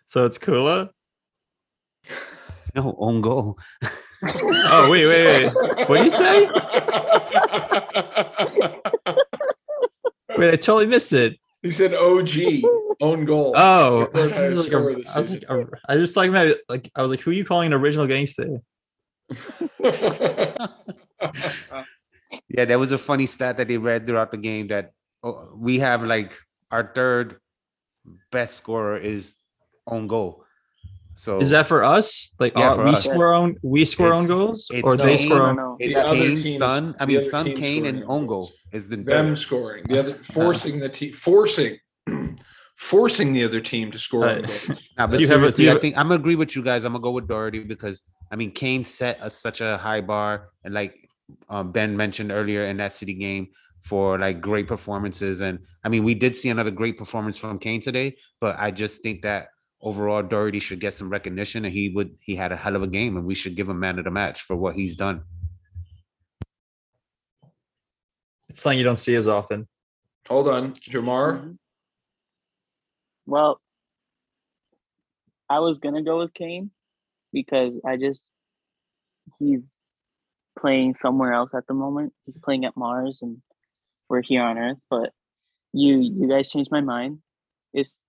[0.07, 0.91] So it's Kula.
[2.75, 3.59] No, own goal.
[4.23, 5.53] Oh wait, wait, wait.
[5.89, 6.49] What do you say?
[10.41, 11.39] Wait, I totally missed it.
[11.63, 12.31] He said OG,
[13.03, 13.53] own goal.
[13.55, 16.13] Oh, I Third highest was, like, scorer a- this I was like, a- I was
[16.13, 18.61] talking about like I was like, who are you calling an original gangster?
[22.49, 25.81] Yeah, there was a funny stat that they read throughout the game that oh, we
[25.81, 26.39] have like
[26.71, 27.41] our third
[28.31, 29.35] best scorer is
[29.87, 30.45] on goal.
[31.15, 32.35] So Is that for us?
[32.39, 33.05] Like Yeah, uh, for we us.
[33.05, 35.77] score own we score own goals it's or they score own no.
[35.79, 36.95] it's The other Kane, team- Son.
[36.99, 39.39] I mean, other Son, Kane, and scoring on on goal is the them third.
[39.39, 41.77] scoring, the other forcing the team, forcing,
[42.77, 44.25] forcing the other team to score.
[44.25, 44.45] Uh, on.
[44.99, 46.63] Nah, but Do you have a- do you I think I'm gonna agree with you
[46.63, 46.85] guys.
[46.85, 50.51] I'm gonna go with Doherty because I mean Kane set a, such a high bar,
[50.65, 50.95] and like
[51.49, 53.49] um, Ben mentioned earlier in that City game
[53.83, 55.41] for like great performances.
[55.41, 59.03] And I mean, we did see another great performance from Kane today, but I just
[59.03, 59.49] think that
[59.83, 62.87] overall Doherty should get some recognition, and he would he had a hell of a
[62.87, 65.23] game, and we should give him man of the match for what he's done.
[68.49, 69.69] It's something you don't see as often.
[70.29, 71.57] Hold on, Jamar.
[73.27, 73.61] Well,
[75.49, 76.71] I was gonna go with Kane
[77.33, 78.27] because I just
[79.39, 79.79] he's
[80.59, 82.13] playing somewhere else at the moment.
[82.27, 83.39] He's playing at Mars and
[84.09, 84.79] we're here on Earth.
[84.91, 85.13] But
[85.73, 87.19] you you guys changed my mind.
[87.73, 88.01] It's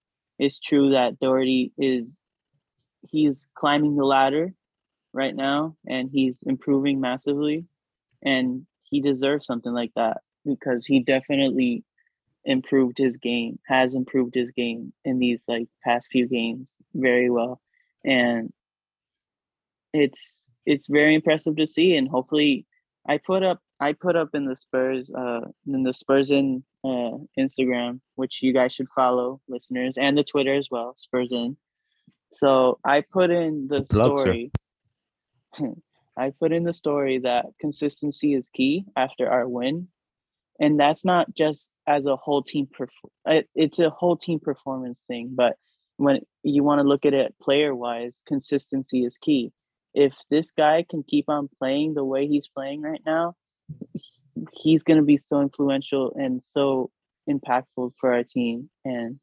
[0.41, 2.17] it's true that Doherty is
[3.07, 4.51] he's climbing the ladder
[5.13, 7.65] right now and he's improving massively
[8.23, 11.83] and he deserves something like that because he definitely
[12.43, 17.61] improved his game, has improved his game in these like past few games very well.
[18.03, 18.51] And
[19.93, 22.65] it's it's very impressive to see and hopefully
[23.07, 27.17] I put up I put up in the Spurs uh in the Spurs in uh
[27.37, 31.57] Instagram, which you guys should follow listeners and the Twitter as well, Spurs in.
[32.33, 34.51] So I put in the story.
[36.17, 39.87] I put in the story that consistency is key after our win
[40.59, 42.89] and that's not just as a whole team perf-
[43.25, 45.55] it- it's a whole team performance thing but
[45.97, 49.51] when you want to look at it player wise consistency is key
[49.93, 53.35] if this guy can keep on playing the way he's playing right now
[54.53, 56.89] he's going to be so influential and so
[57.29, 59.19] impactful for our team and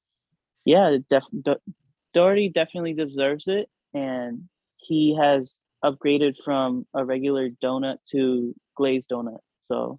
[0.65, 1.75] yeah def- Do-
[2.15, 4.45] Doherty definitely deserves it and
[4.77, 9.99] he has upgraded from a regular donut to glazed donut so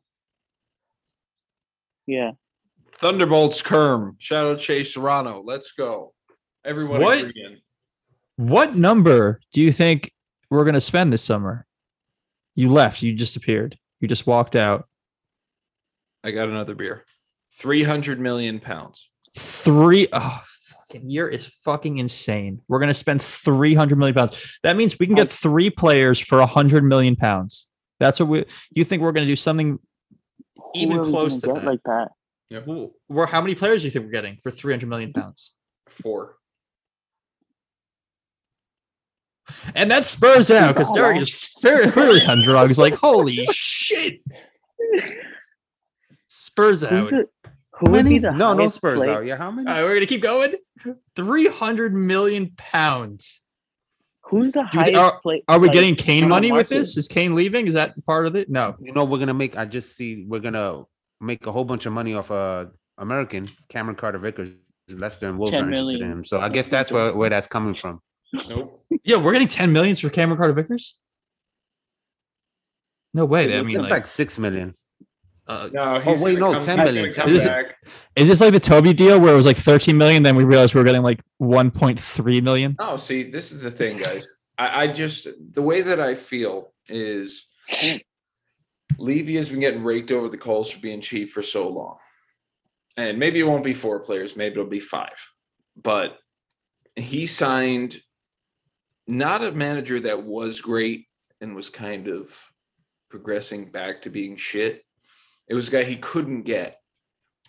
[2.08, 2.32] yeah
[2.92, 4.16] Thunderbolts Kerm.
[4.18, 5.42] Shout out Chase Serrano.
[5.42, 6.14] Let's go.
[6.66, 7.26] Everyone What?
[8.36, 10.12] What number do you think
[10.50, 11.66] we're gonna spend this summer?
[12.56, 13.02] You left.
[13.02, 13.78] You disappeared.
[14.02, 14.89] You just walked out.
[16.24, 17.06] I got another beer.
[17.60, 19.10] 300 million pounds.
[19.38, 20.08] Three.
[20.12, 20.42] Oh,
[20.90, 22.62] fucking year is fucking insane.
[22.68, 24.60] We're gonna spend three hundred million pounds.
[24.64, 27.68] That means we can get three players for a hundred million pounds.
[28.00, 28.46] That's what we.
[28.72, 29.80] You think we're gonna do something?
[30.56, 31.70] Who Even close gonna get that.
[31.70, 32.08] like that
[32.50, 32.60] Yeah.
[32.66, 35.54] Well, We're how many players do you think we're getting for three hundred million pounds?
[35.88, 36.36] Four.
[39.74, 42.78] And that spurs out because bad, Derek is fairly clearly on drugs.
[42.78, 44.22] Like holy shit.
[46.40, 46.92] Spurs out.
[46.92, 47.30] Who's it?
[47.80, 49.26] Who would be the no, no Spurs play- out.
[49.26, 49.68] Yeah, how many?
[49.68, 50.56] right, we're gonna keep going.
[51.16, 53.42] Three hundred million pounds.
[54.24, 55.44] Who's the Do you thi- highest play?
[55.48, 56.96] Are we like, getting Kane money with this?
[56.98, 57.68] Is Kane leaving?
[57.68, 58.50] Is that part of it?
[58.50, 58.76] No.
[58.80, 59.58] You know, we're gonna make.
[59.58, 60.84] I just see we're gonna
[61.22, 62.66] make a whole bunch of money off uh
[62.98, 64.50] American Cameron Carter Vickers.
[64.92, 66.26] Leicester and Wolves 10 are interested in him.
[66.26, 68.02] So I guess that's where, where that's coming from.
[68.50, 68.84] Nope.
[69.04, 70.98] Yeah, we're getting 10 millions for Cameron Carter Vickers.
[73.14, 73.54] No way.
[73.54, 74.74] I It's mean, It's like, like six million.
[75.50, 77.48] Uh, No, he's wait, no, come- 10 he's million, gonna 10 come million.
[77.66, 77.76] back.
[78.16, 80.24] is this like the Toby deal where it was like 13 million?
[80.24, 82.76] Then we realized we were getting like 1.3 million.
[82.80, 84.26] No, see, this is the thing, guys.
[84.58, 87.46] I, I just the way that I feel is
[88.98, 91.98] Levy has been getting raked over the coals for being cheap for so long.
[92.98, 95.16] And maybe it won't be four players, maybe it'll be five.
[95.82, 96.18] But
[96.96, 98.02] he signed
[99.08, 101.06] not a manager that was great
[101.42, 102.38] and was kind of
[103.10, 104.84] progressing back to being shit.
[105.50, 106.80] It was a guy he couldn't get.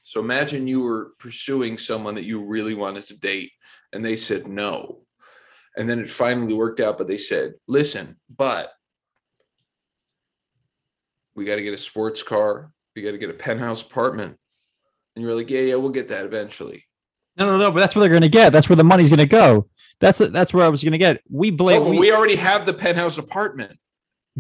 [0.03, 3.53] So imagine you were pursuing someone that you really wanted to date
[3.93, 4.99] and they said no.
[5.77, 8.73] And then it finally worked out, but they said, listen, but
[11.35, 14.37] we got to get a sports car, we got to get a penthouse apartment.
[15.15, 16.85] And you're like, yeah, yeah, we'll get that eventually.
[17.37, 17.71] No, no, no.
[17.71, 18.53] But that's where they're going to get.
[18.53, 19.69] That's where the money's going to go.
[20.01, 21.21] That's that's where I was going to get.
[21.31, 21.83] We blame.
[21.83, 23.79] Oh, we, we already have the penthouse apartment.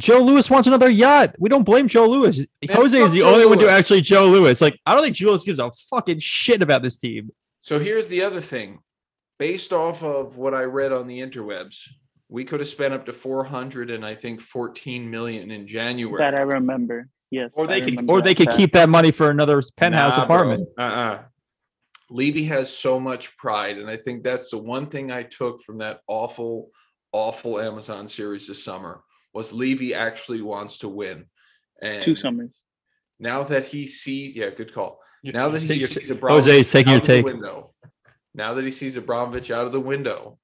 [0.01, 1.34] Joe Lewis wants another yacht.
[1.38, 2.44] We don't blame Joe Lewis.
[2.70, 4.61] Jose is the Joe only one to actually Joe Lewis.
[4.61, 7.30] Like I don't think Joe Lewis gives a fucking shit about this team.
[7.61, 8.78] So here's the other thing.
[9.38, 11.76] Based off of what I read on the interwebs,
[12.28, 16.18] we could have spent up to 400 and I think 14 million in January.
[16.18, 17.09] That I remember.
[17.30, 17.53] Yes.
[17.55, 18.57] Or I they could, or they could fact.
[18.59, 20.34] keep that money for another penthouse Nah, bro.
[20.36, 20.68] apartment.
[20.78, 21.22] Uh-uh.
[22.11, 25.78] Levy has so much pride, and I think that's the one thing I took from
[25.78, 26.70] that awful,
[27.12, 31.26] awful Amazon series this summer was Levy actually wants to win.
[31.82, 32.50] And two summers.
[33.18, 35.00] now that he sees, yeah, good call.
[35.22, 37.24] Now that he Take your- sees Jose is taking your out of the take.
[37.24, 37.74] window,
[38.34, 40.38] now that he sees Abramovich out of the window,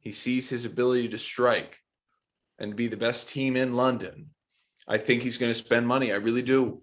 [0.00, 1.78] he sees his ability to strike
[2.58, 4.30] and be the best team in London.
[4.86, 6.12] I think he's going to spend money.
[6.12, 6.82] I really do.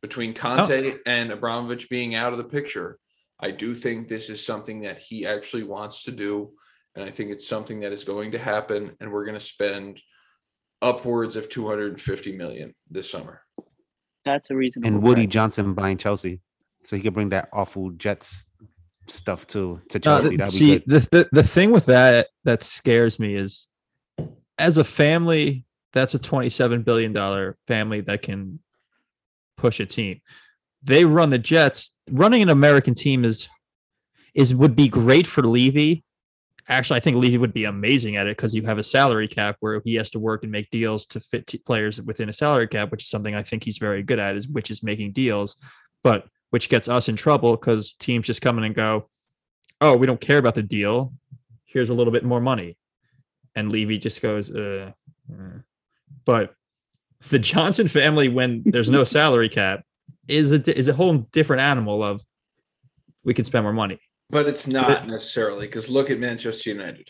[0.00, 0.98] Between Conte oh.
[1.06, 2.98] and Abramovich being out of the picture,
[3.38, 6.52] I do think this is something that he actually wants to do.
[6.94, 8.96] And I think it's something that is going to happen.
[9.00, 10.00] And we're going to spend
[10.82, 13.40] upwards of 250 million this summer.
[14.24, 14.88] That's a reasonable.
[14.88, 15.32] And Woody price.
[15.32, 16.40] Johnson buying Chelsea,
[16.84, 18.46] so he could bring that awful Jets
[19.08, 20.28] stuff to to Chelsea.
[20.30, 20.84] th- That'd be see, good.
[20.86, 23.68] the, the the thing with that that scares me is,
[24.58, 28.60] as a family, that's a twenty-seven billion dollar family that can
[29.56, 30.20] push a team.
[30.84, 31.96] They run the Jets.
[32.10, 33.48] Running an American team is
[34.34, 36.04] is would be great for Levy.
[36.68, 39.56] Actually, I think Levy would be amazing at it because you have a salary cap
[39.60, 42.68] where he has to work and make deals to fit t- players within a salary
[42.68, 45.56] cap, which is something I think he's very good at, is which is making deals,
[46.04, 49.08] but which gets us in trouble because teams just come in and go,
[49.80, 51.12] oh, we don't care about the deal.
[51.64, 52.78] Here's a little bit more money.
[53.56, 54.92] And Levy just goes, uh,
[55.30, 55.58] uh.
[56.24, 56.54] but
[57.28, 59.84] the Johnson family, when there's no salary cap,
[60.28, 62.22] is a is a whole different animal of
[63.24, 63.98] we can spend more money.
[64.32, 67.08] But it's not necessarily because look at Manchester United.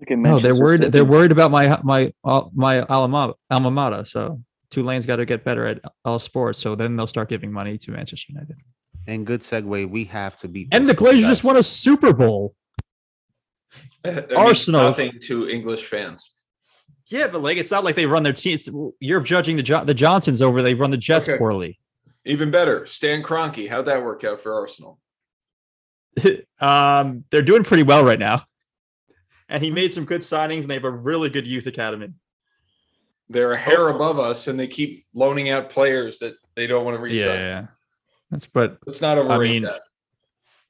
[0.00, 0.80] Look at No, they're worried.
[0.80, 0.90] City.
[0.90, 4.04] They're worried about my my uh, my alma mater, alma mater.
[4.06, 4.40] So
[4.70, 6.58] Tulane's got to get better at all sports.
[6.58, 8.56] So then they'll start giving money to Manchester United.
[9.06, 9.88] And good segue.
[9.90, 10.68] We have to beat.
[10.72, 11.26] And the Glazers guys.
[11.28, 12.54] just won a Super Bowl.
[14.36, 14.84] Arsenal.
[14.84, 16.30] nothing to English fans.
[17.08, 18.68] Yeah, but like it's not like they run their teams.
[19.00, 20.62] You're judging the jo- the Johnsons over.
[20.62, 21.36] They run the Jets Okay.
[21.38, 21.78] poorly.
[22.26, 23.68] Even better, Stan Kroenke.
[23.68, 24.98] How'd that work out for Arsenal?
[26.60, 28.44] um, they're doing pretty well right now,
[29.48, 32.10] and he made some good signings, and they have a really good youth academy.
[33.28, 36.96] They're a hair above us, and they keep loaning out players that they don't want
[36.96, 37.26] to resign.
[37.26, 37.66] Yeah,
[38.30, 39.82] that's but Let's not overrate mean, that.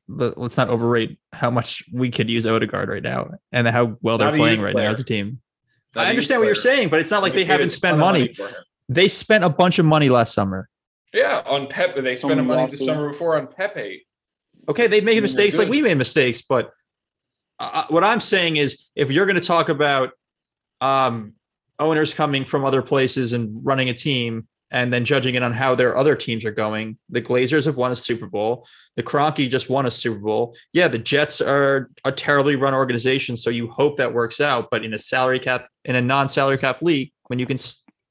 [0.09, 4.19] let- let's not overrate how much we could use Odegaard right now, and how well
[4.19, 5.41] they're playing youth right now as a team.
[5.95, 7.95] Not I a understand youth what you're saying, but it's not like they haven't spent
[7.95, 8.35] of money.
[8.89, 10.69] They spent a bunch of money last summer.
[11.15, 12.01] Yeah, on Pepe.
[12.01, 12.87] They spent Someone money the it.
[12.87, 14.05] summer before on Pepe.
[14.69, 16.71] Okay, they made mistakes like we made mistakes, but
[17.61, 20.11] uh, what I'm saying is, if you're going to talk about
[20.81, 21.35] um,
[21.79, 25.77] owners coming from other places and running a team, and then judging it on how
[25.77, 28.67] their other teams are going, the Glazers have won a Super Bowl.
[28.97, 30.57] The Kroenke just won a Super Bowl.
[30.73, 34.69] Yeah, the Jets are a terribly run organization, so you hope that works out.
[34.73, 37.59] But in a salary cap, in a non-salary cap league, when you can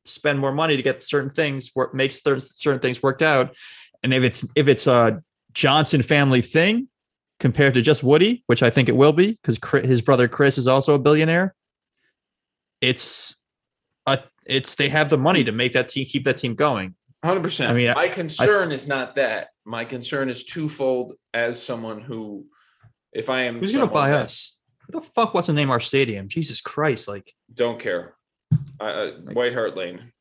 [0.06, 3.56] spend more money to get certain things, work makes cer- certain things worked out.
[4.04, 5.22] And if it's if it's a
[5.54, 6.88] Johnson family thing
[7.39, 10.68] compared to just Woody, which I think it will be because his brother Chris is
[10.68, 11.56] also a billionaire.
[12.82, 13.41] It's
[14.06, 16.95] a it's they have the money to make that team keep that team going.
[17.24, 17.72] Hundred percent.
[17.72, 19.49] I mean, I- my concern is not that.
[19.66, 21.14] My concern is twofold.
[21.34, 22.45] As someone who,
[23.14, 24.60] if I am, Who's gonna buy that us?
[24.91, 26.28] Who the fuck wants to name our stadium?
[26.28, 27.08] Jesus Christ!
[27.08, 28.16] Like Don't care.
[28.80, 30.11] Uh, White Hart Lane.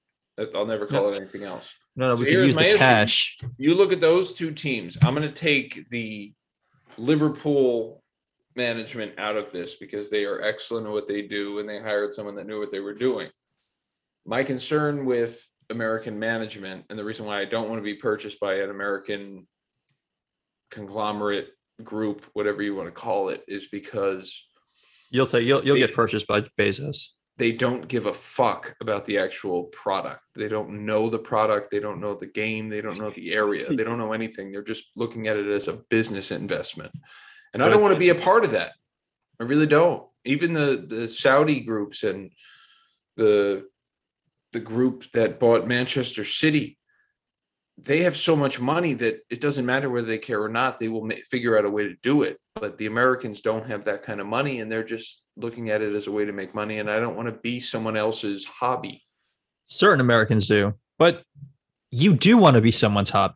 [0.54, 1.70] I'll never call it anything else.
[1.96, 2.78] no, no, So we can use the issue.
[2.78, 3.36] cash.
[3.58, 4.96] You look at those two teams.
[5.02, 6.32] I'm going to take the
[6.98, 8.02] Liverpool
[8.56, 12.12] management out of this because they are excellent at what they do and they hired
[12.14, 13.28] someone that knew what they were doing.
[14.26, 18.38] My concern with American management and the reason why I don't want to be purchased
[18.40, 19.46] by an American
[20.70, 21.48] conglomerate
[21.82, 24.46] group, whatever you want to call it, is because
[25.10, 27.08] You'll take you'll you'll They- get purchased by Bezos.
[27.38, 30.20] They don't give a fuck about the actual product.
[30.34, 31.70] They don't know the product.
[31.70, 32.68] They don't know the game.
[32.68, 33.68] They don't know the area.
[33.68, 34.52] They don't know anything.
[34.52, 36.92] They're just looking at it as a business investment.
[37.54, 38.72] And I don't want to be a part of that.
[39.40, 40.06] I really don't.
[40.24, 42.30] Even the the Saudi groups and
[43.16, 43.64] the
[44.52, 46.78] the group that bought Manchester City,
[47.78, 50.78] they have so much money that it doesn't matter whether they care or not.
[50.78, 52.38] They will ma- figure out a way to do it.
[52.54, 55.94] But the Americans don't have that kind of money, and they're just looking at it
[55.94, 56.78] as a way to make money.
[56.78, 59.02] And I don't want to be someone else's hobby.
[59.66, 61.22] Certain Americans do, but
[61.90, 63.34] you do want to be someone's hobby.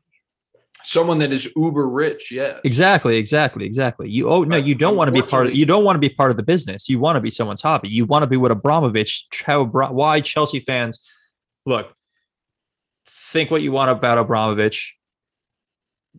[0.82, 2.60] Someone that is uber rich, yes.
[2.62, 4.08] Exactly, exactly, exactly.
[4.08, 6.08] You oh no, you don't want to be part of you don't want to be
[6.08, 6.88] part of the business.
[6.88, 7.88] You want to be someone's hobby.
[7.88, 11.04] You want to be what Abramovich, how why Chelsea fans
[11.64, 11.92] look,
[13.08, 14.95] think what you want about Abramovich.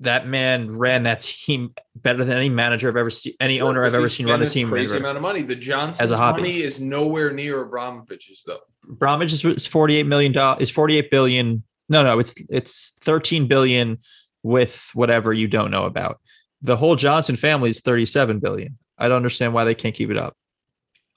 [0.01, 3.95] That man ran that team better than any manager I've ever seen, any owner I've
[3.95, 4.69] ever seen run a team.
[4.69, 5.41] Crazy amount of money.
[5.41, 6.41] The Johnson's hobby.
[6.41, 8.59] money is nowhere near Abramovich's, though.
[8.87, 11.63] Abramovich is- is 48 million dollars is 48 billion.
[11.89, 13.97] No, no, it's it's 13 billion
[14.43, 16.19] with whatever you don't know about.
[16.61, 18.77] The whole Johnson family is 37 billion.
[18.97, 20.35] I don't understand why they can't keep it up.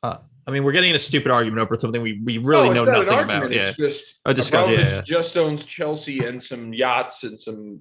[0.03, 2.85] Uh, I mean, we're getting in a stupid argument over something we, we really No,
[2.85, 3.53] know nothing about.
[3.53, 3.69] Yeah.
[3.69, 5.01] It's just A discussion, yeah, yeah.
[5.03, 7.81] just owns Chelsea and some yachts and some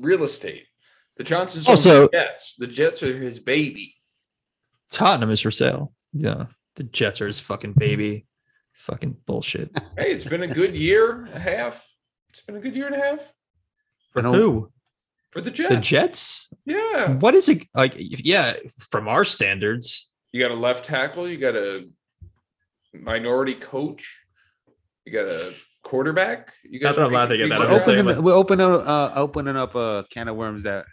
[0.00, 0.66] real estate.
[1.16, 2.54] The Johnsons Also- own the Jets.
[2.56, 3.94] The Jets are his baby.
[4.90, 5.92] Tottenham is for sale.
[6.12, 6.46] Yeah.
[6.76, 8.26] The Jets are his fucking baby.
[8.72, 9.70] Fucking bullshit.
[9.98, 11.84] Hey, it's been a good year and a half.
[12.30, 13.32] It's been a good year and a half
[14.12, 14.70] For who?
[15.30, 15.74] for the Jets.
[15.74, 16.48] The Jets.
[16.48, 16.48] Jets?
[16.64, 17.94] yeah, What is it like?
[17.96, 18.54] Yeah,
[18.90, 20.08] from our standards.
[20.32, 21.28] you got a left tackle.
[21.28, 21.88] You got a
[22.94, 24.24] minority coach.
[25.08, 25.54] You got a
[25.84, 26.52] quarterback.
[26.68, 28.18] You guys Not are I'm laughing making at that, big I'm We're just saying, strides.
[28.18, 30.84] opening, we're opening, uh, opening up a can of worms that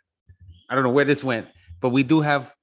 [0.70, 1.48] I don't know where this went,
[1.82, 2.54] but we do have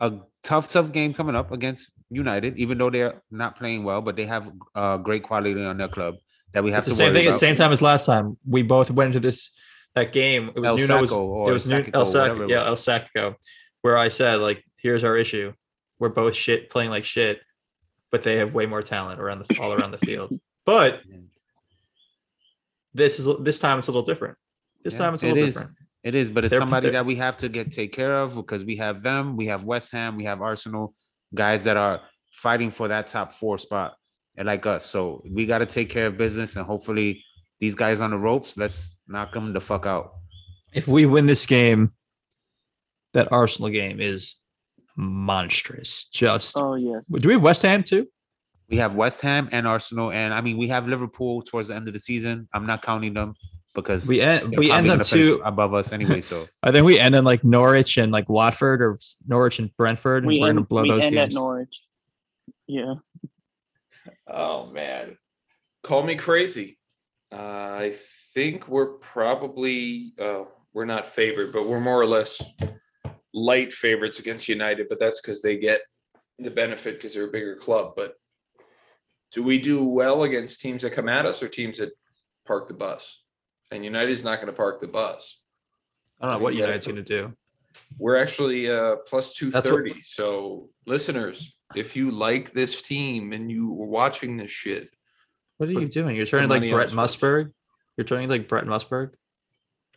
[0.00, 4.14] a tough, tough game coming up against United, even though they're not playing well, but
[4.16, 6.16] they have uh, great quality on their club
[6.52, 7.40] that we have It's the same worry thing at the about.
[7.40, 8.36] same time as last time.
[8.46, 9.50] We both went into this
[9.94, 10.50] that game.
[10.54, 12.58] It was El Nuno was, or it was Nu- Sacco, El whatever Sacco, it yeah,
[12.58, 12.66] was.
[12.66, 13.36] El Sacco,
[13.80, 15.54] where I said like, here's our issue.
[15.98, 17.40] We're both shit playing like shit,
[18.12, 20.38] but they have way more talent around the all around the field.
[20.64, 21.00] But
[22.94, 24.36] this is this time it's a little different.
[24.84, 25.54] This Yeah, time it's a it little is.
[25.54, 25.76] different.
[26.04, 28.34] It is, but it's They're- somebody they're- that we have to get take care of
[28.34, 30.94] because we have them, we have West Ham, we have Arsenal,
[31.34, 32.00] guys that are
[32.32, 33.96] fighting for that top four spot,
[34.36, 34.84] and like us.
[34.86, 37.24] So we got to take care of business, and hopefully
[37.60, 40.12] these guys on the ropes, let's knock them the fuck out.
[40.72, 41.92] If we win this game,
[43.14, 44.36] that Arsenal game is
[44.96, 46.04] monstrous.
[46.12, 47.02] Just Oh yes.
[47.10, 48.06] do we have West Ham too?
[48.68, 51.88] We have West Ham and Arsenal, and I mean we have Liverpool towards the end
[51.88, 52.48] of the season.
[52.54, 53.34] I'm not counting them
[53.74, 55.42] because We end they're we end probably on gonna finish two.
[55.44, 56.20] above us anyway.
[56.20, 60.24] So I think we end in like Norwich and like Watford or Norwich and Brentford.
[60.24, 61.32] And We we're gonna end, blow we those end at.
[61.32, 61.82] Norwich.
[62.66, 62.94] Yeah.
[64.26, 65.16] Oh man,
[65.82, 66.78] call me crazy.
[67.32, 67.94] Uh, I
[68.34, 72.42] think we're probably uh, we're not favored, but we're more or less
[73.34, 74.88] light favorites against United.
[74.88, 75.80] But that's because they get
[76.38, 77.94] the benefit because they're a bigger club.
[77.96, 78.14] But
[79.32, 81.90] do we do well against teams that come at us or teams that
[82.46, 83.22] park the bus?
[83.70, 85.38] And United's not going to park the bus.
[86.20, 87.32] I don't know what United's gonna do.
[87.98, 93.50] We're actually uh, plus two That's what- So listeners, if you like this team and
[93.50, 94.90] you were watching this shit,
[95.56, 96.14] What are you doing?
[96.14, 96.90] You're turning like Brent.
[96.92, 97.50] Musburg.
[97.96, 99.14] You're turning like Brent Musburg.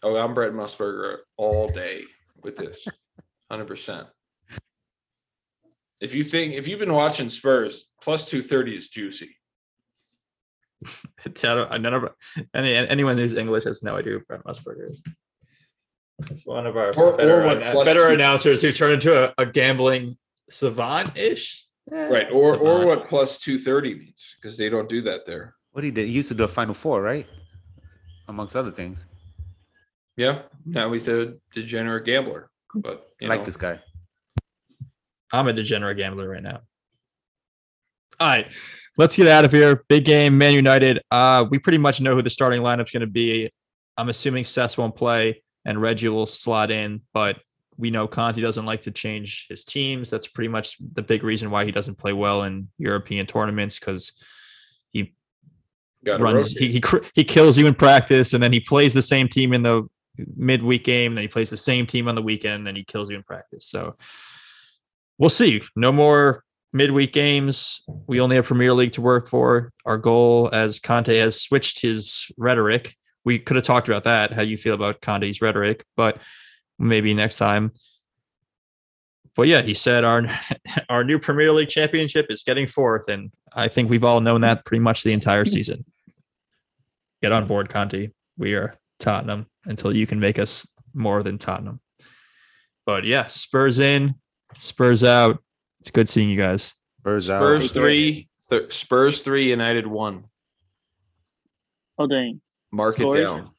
[0.04, 2.04] Oh, I'm Brent Musburger all day
[2.44, 2.86] with this,
[3.50, 4.08] hundred percent.
[6.02, 9.36] If you think if you've been watching Spurs, plus two thirty is juicy.
[11.44, 12.10] I none of
[12.54, 15.02] any anyone who's English has no idea who Brent Musburger is.
[16.30, 19.26] It's one of our Or- or better, what anna- better two- announcers who turned into
[19.26, 20.18] a, a gambling
[20.50, 21.66] savant ish.
[21.92, 22.28] Eh, right.
[22.32, 25.56] Or or what plus two thirty means, because they don't do that there.
[25.72, 27.28] what he did, he used to do a Final Four, right?
[28.28, 29.06] Amongst other things.
[30.18, 30.44] Yeah.
[30.66, 32.50] Now he's a degenerate gambler.
[32.76, 33.80] But you like know, this guy.
[35.32, 36.62] I'm a degenerate gambler right now.
[38.20, 38.52] All right,
[38.98, 39.84] let's get out of here.
[39.90, 41.02] Big game, Man United.
[41.12, 43.50] Uh, we pretty much know who the starting lineup's going to be.
[43.98, 47.38] I'm assuming Sess won't play and Reggie will slot in, but
[47.78, 50.10] we know Conte doesn't like to change his teams.
[50.10, 54.14] That's pretty much the big reason why he doesn't play well in European tournaments because
[54.92, 55.14] he
[56.06, 56.82] gotta runs he, he
[57.14, 59.84] he kills you in practice and then he plays the same team in the
[60.36, 63.16] midweek game then he plays the same team on the weekend then he kills you
[63.16, 63.68] in practice.
[63.68, 63.98] So
[65.18, 65.62] we'll see.
[65.76, 66.44] No more
[66.74, 67.82] midweek games.
[68.08, 69.72] We only have premier league to work for.
[69.86, 72.96] Our goal as conte has switched his rhetoric
[73.26, 76.20] we could have talked about that how you feel about conte's rhetoric but
[76.80, 77.72] maybe next time.
[79.36, 80.24] But yeah he said our
[80.90, 84.64] our new premier league championship is getting fourth and i think we've all known that
[84.66, 85.84] pretty much the entire season.
[87.22, 88.10] Get on board, Conte.
[88.38, 91.80] We are Tottenham until you can make us more than Tottenham.
[92.86, 94.16] But yeah, Spurs in,
[94.58, 95.40] Spurs out.
[95.82, 96.74] It's good seeing you guys.
[97.00, 97.42] Spurs out.
[97.42, 100.26] Spurs three, th- Spurs three, United one.
[101.98, 102.42] Oh dang.
[102.72, 103.20] Mark Scored?
[103.20, 103.50] it down.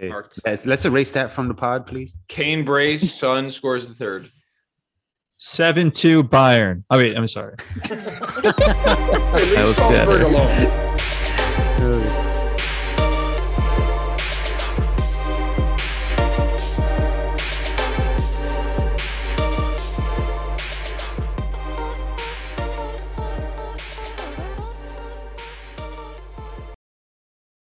[0.00, 0.40] Okay, Marked.
[0.44, 2.16] Let's, let's erase that from the pod, please.
[2.28, 4.30] Kane Brace, Son scores the third.
[5.36, 6.84] Seven two Bayern.
[6.90, 7.54] Oh wait, I'm sorry.
[7.90, 10.20] Leave was Salzburg good.
[10.22, 10.83] alone.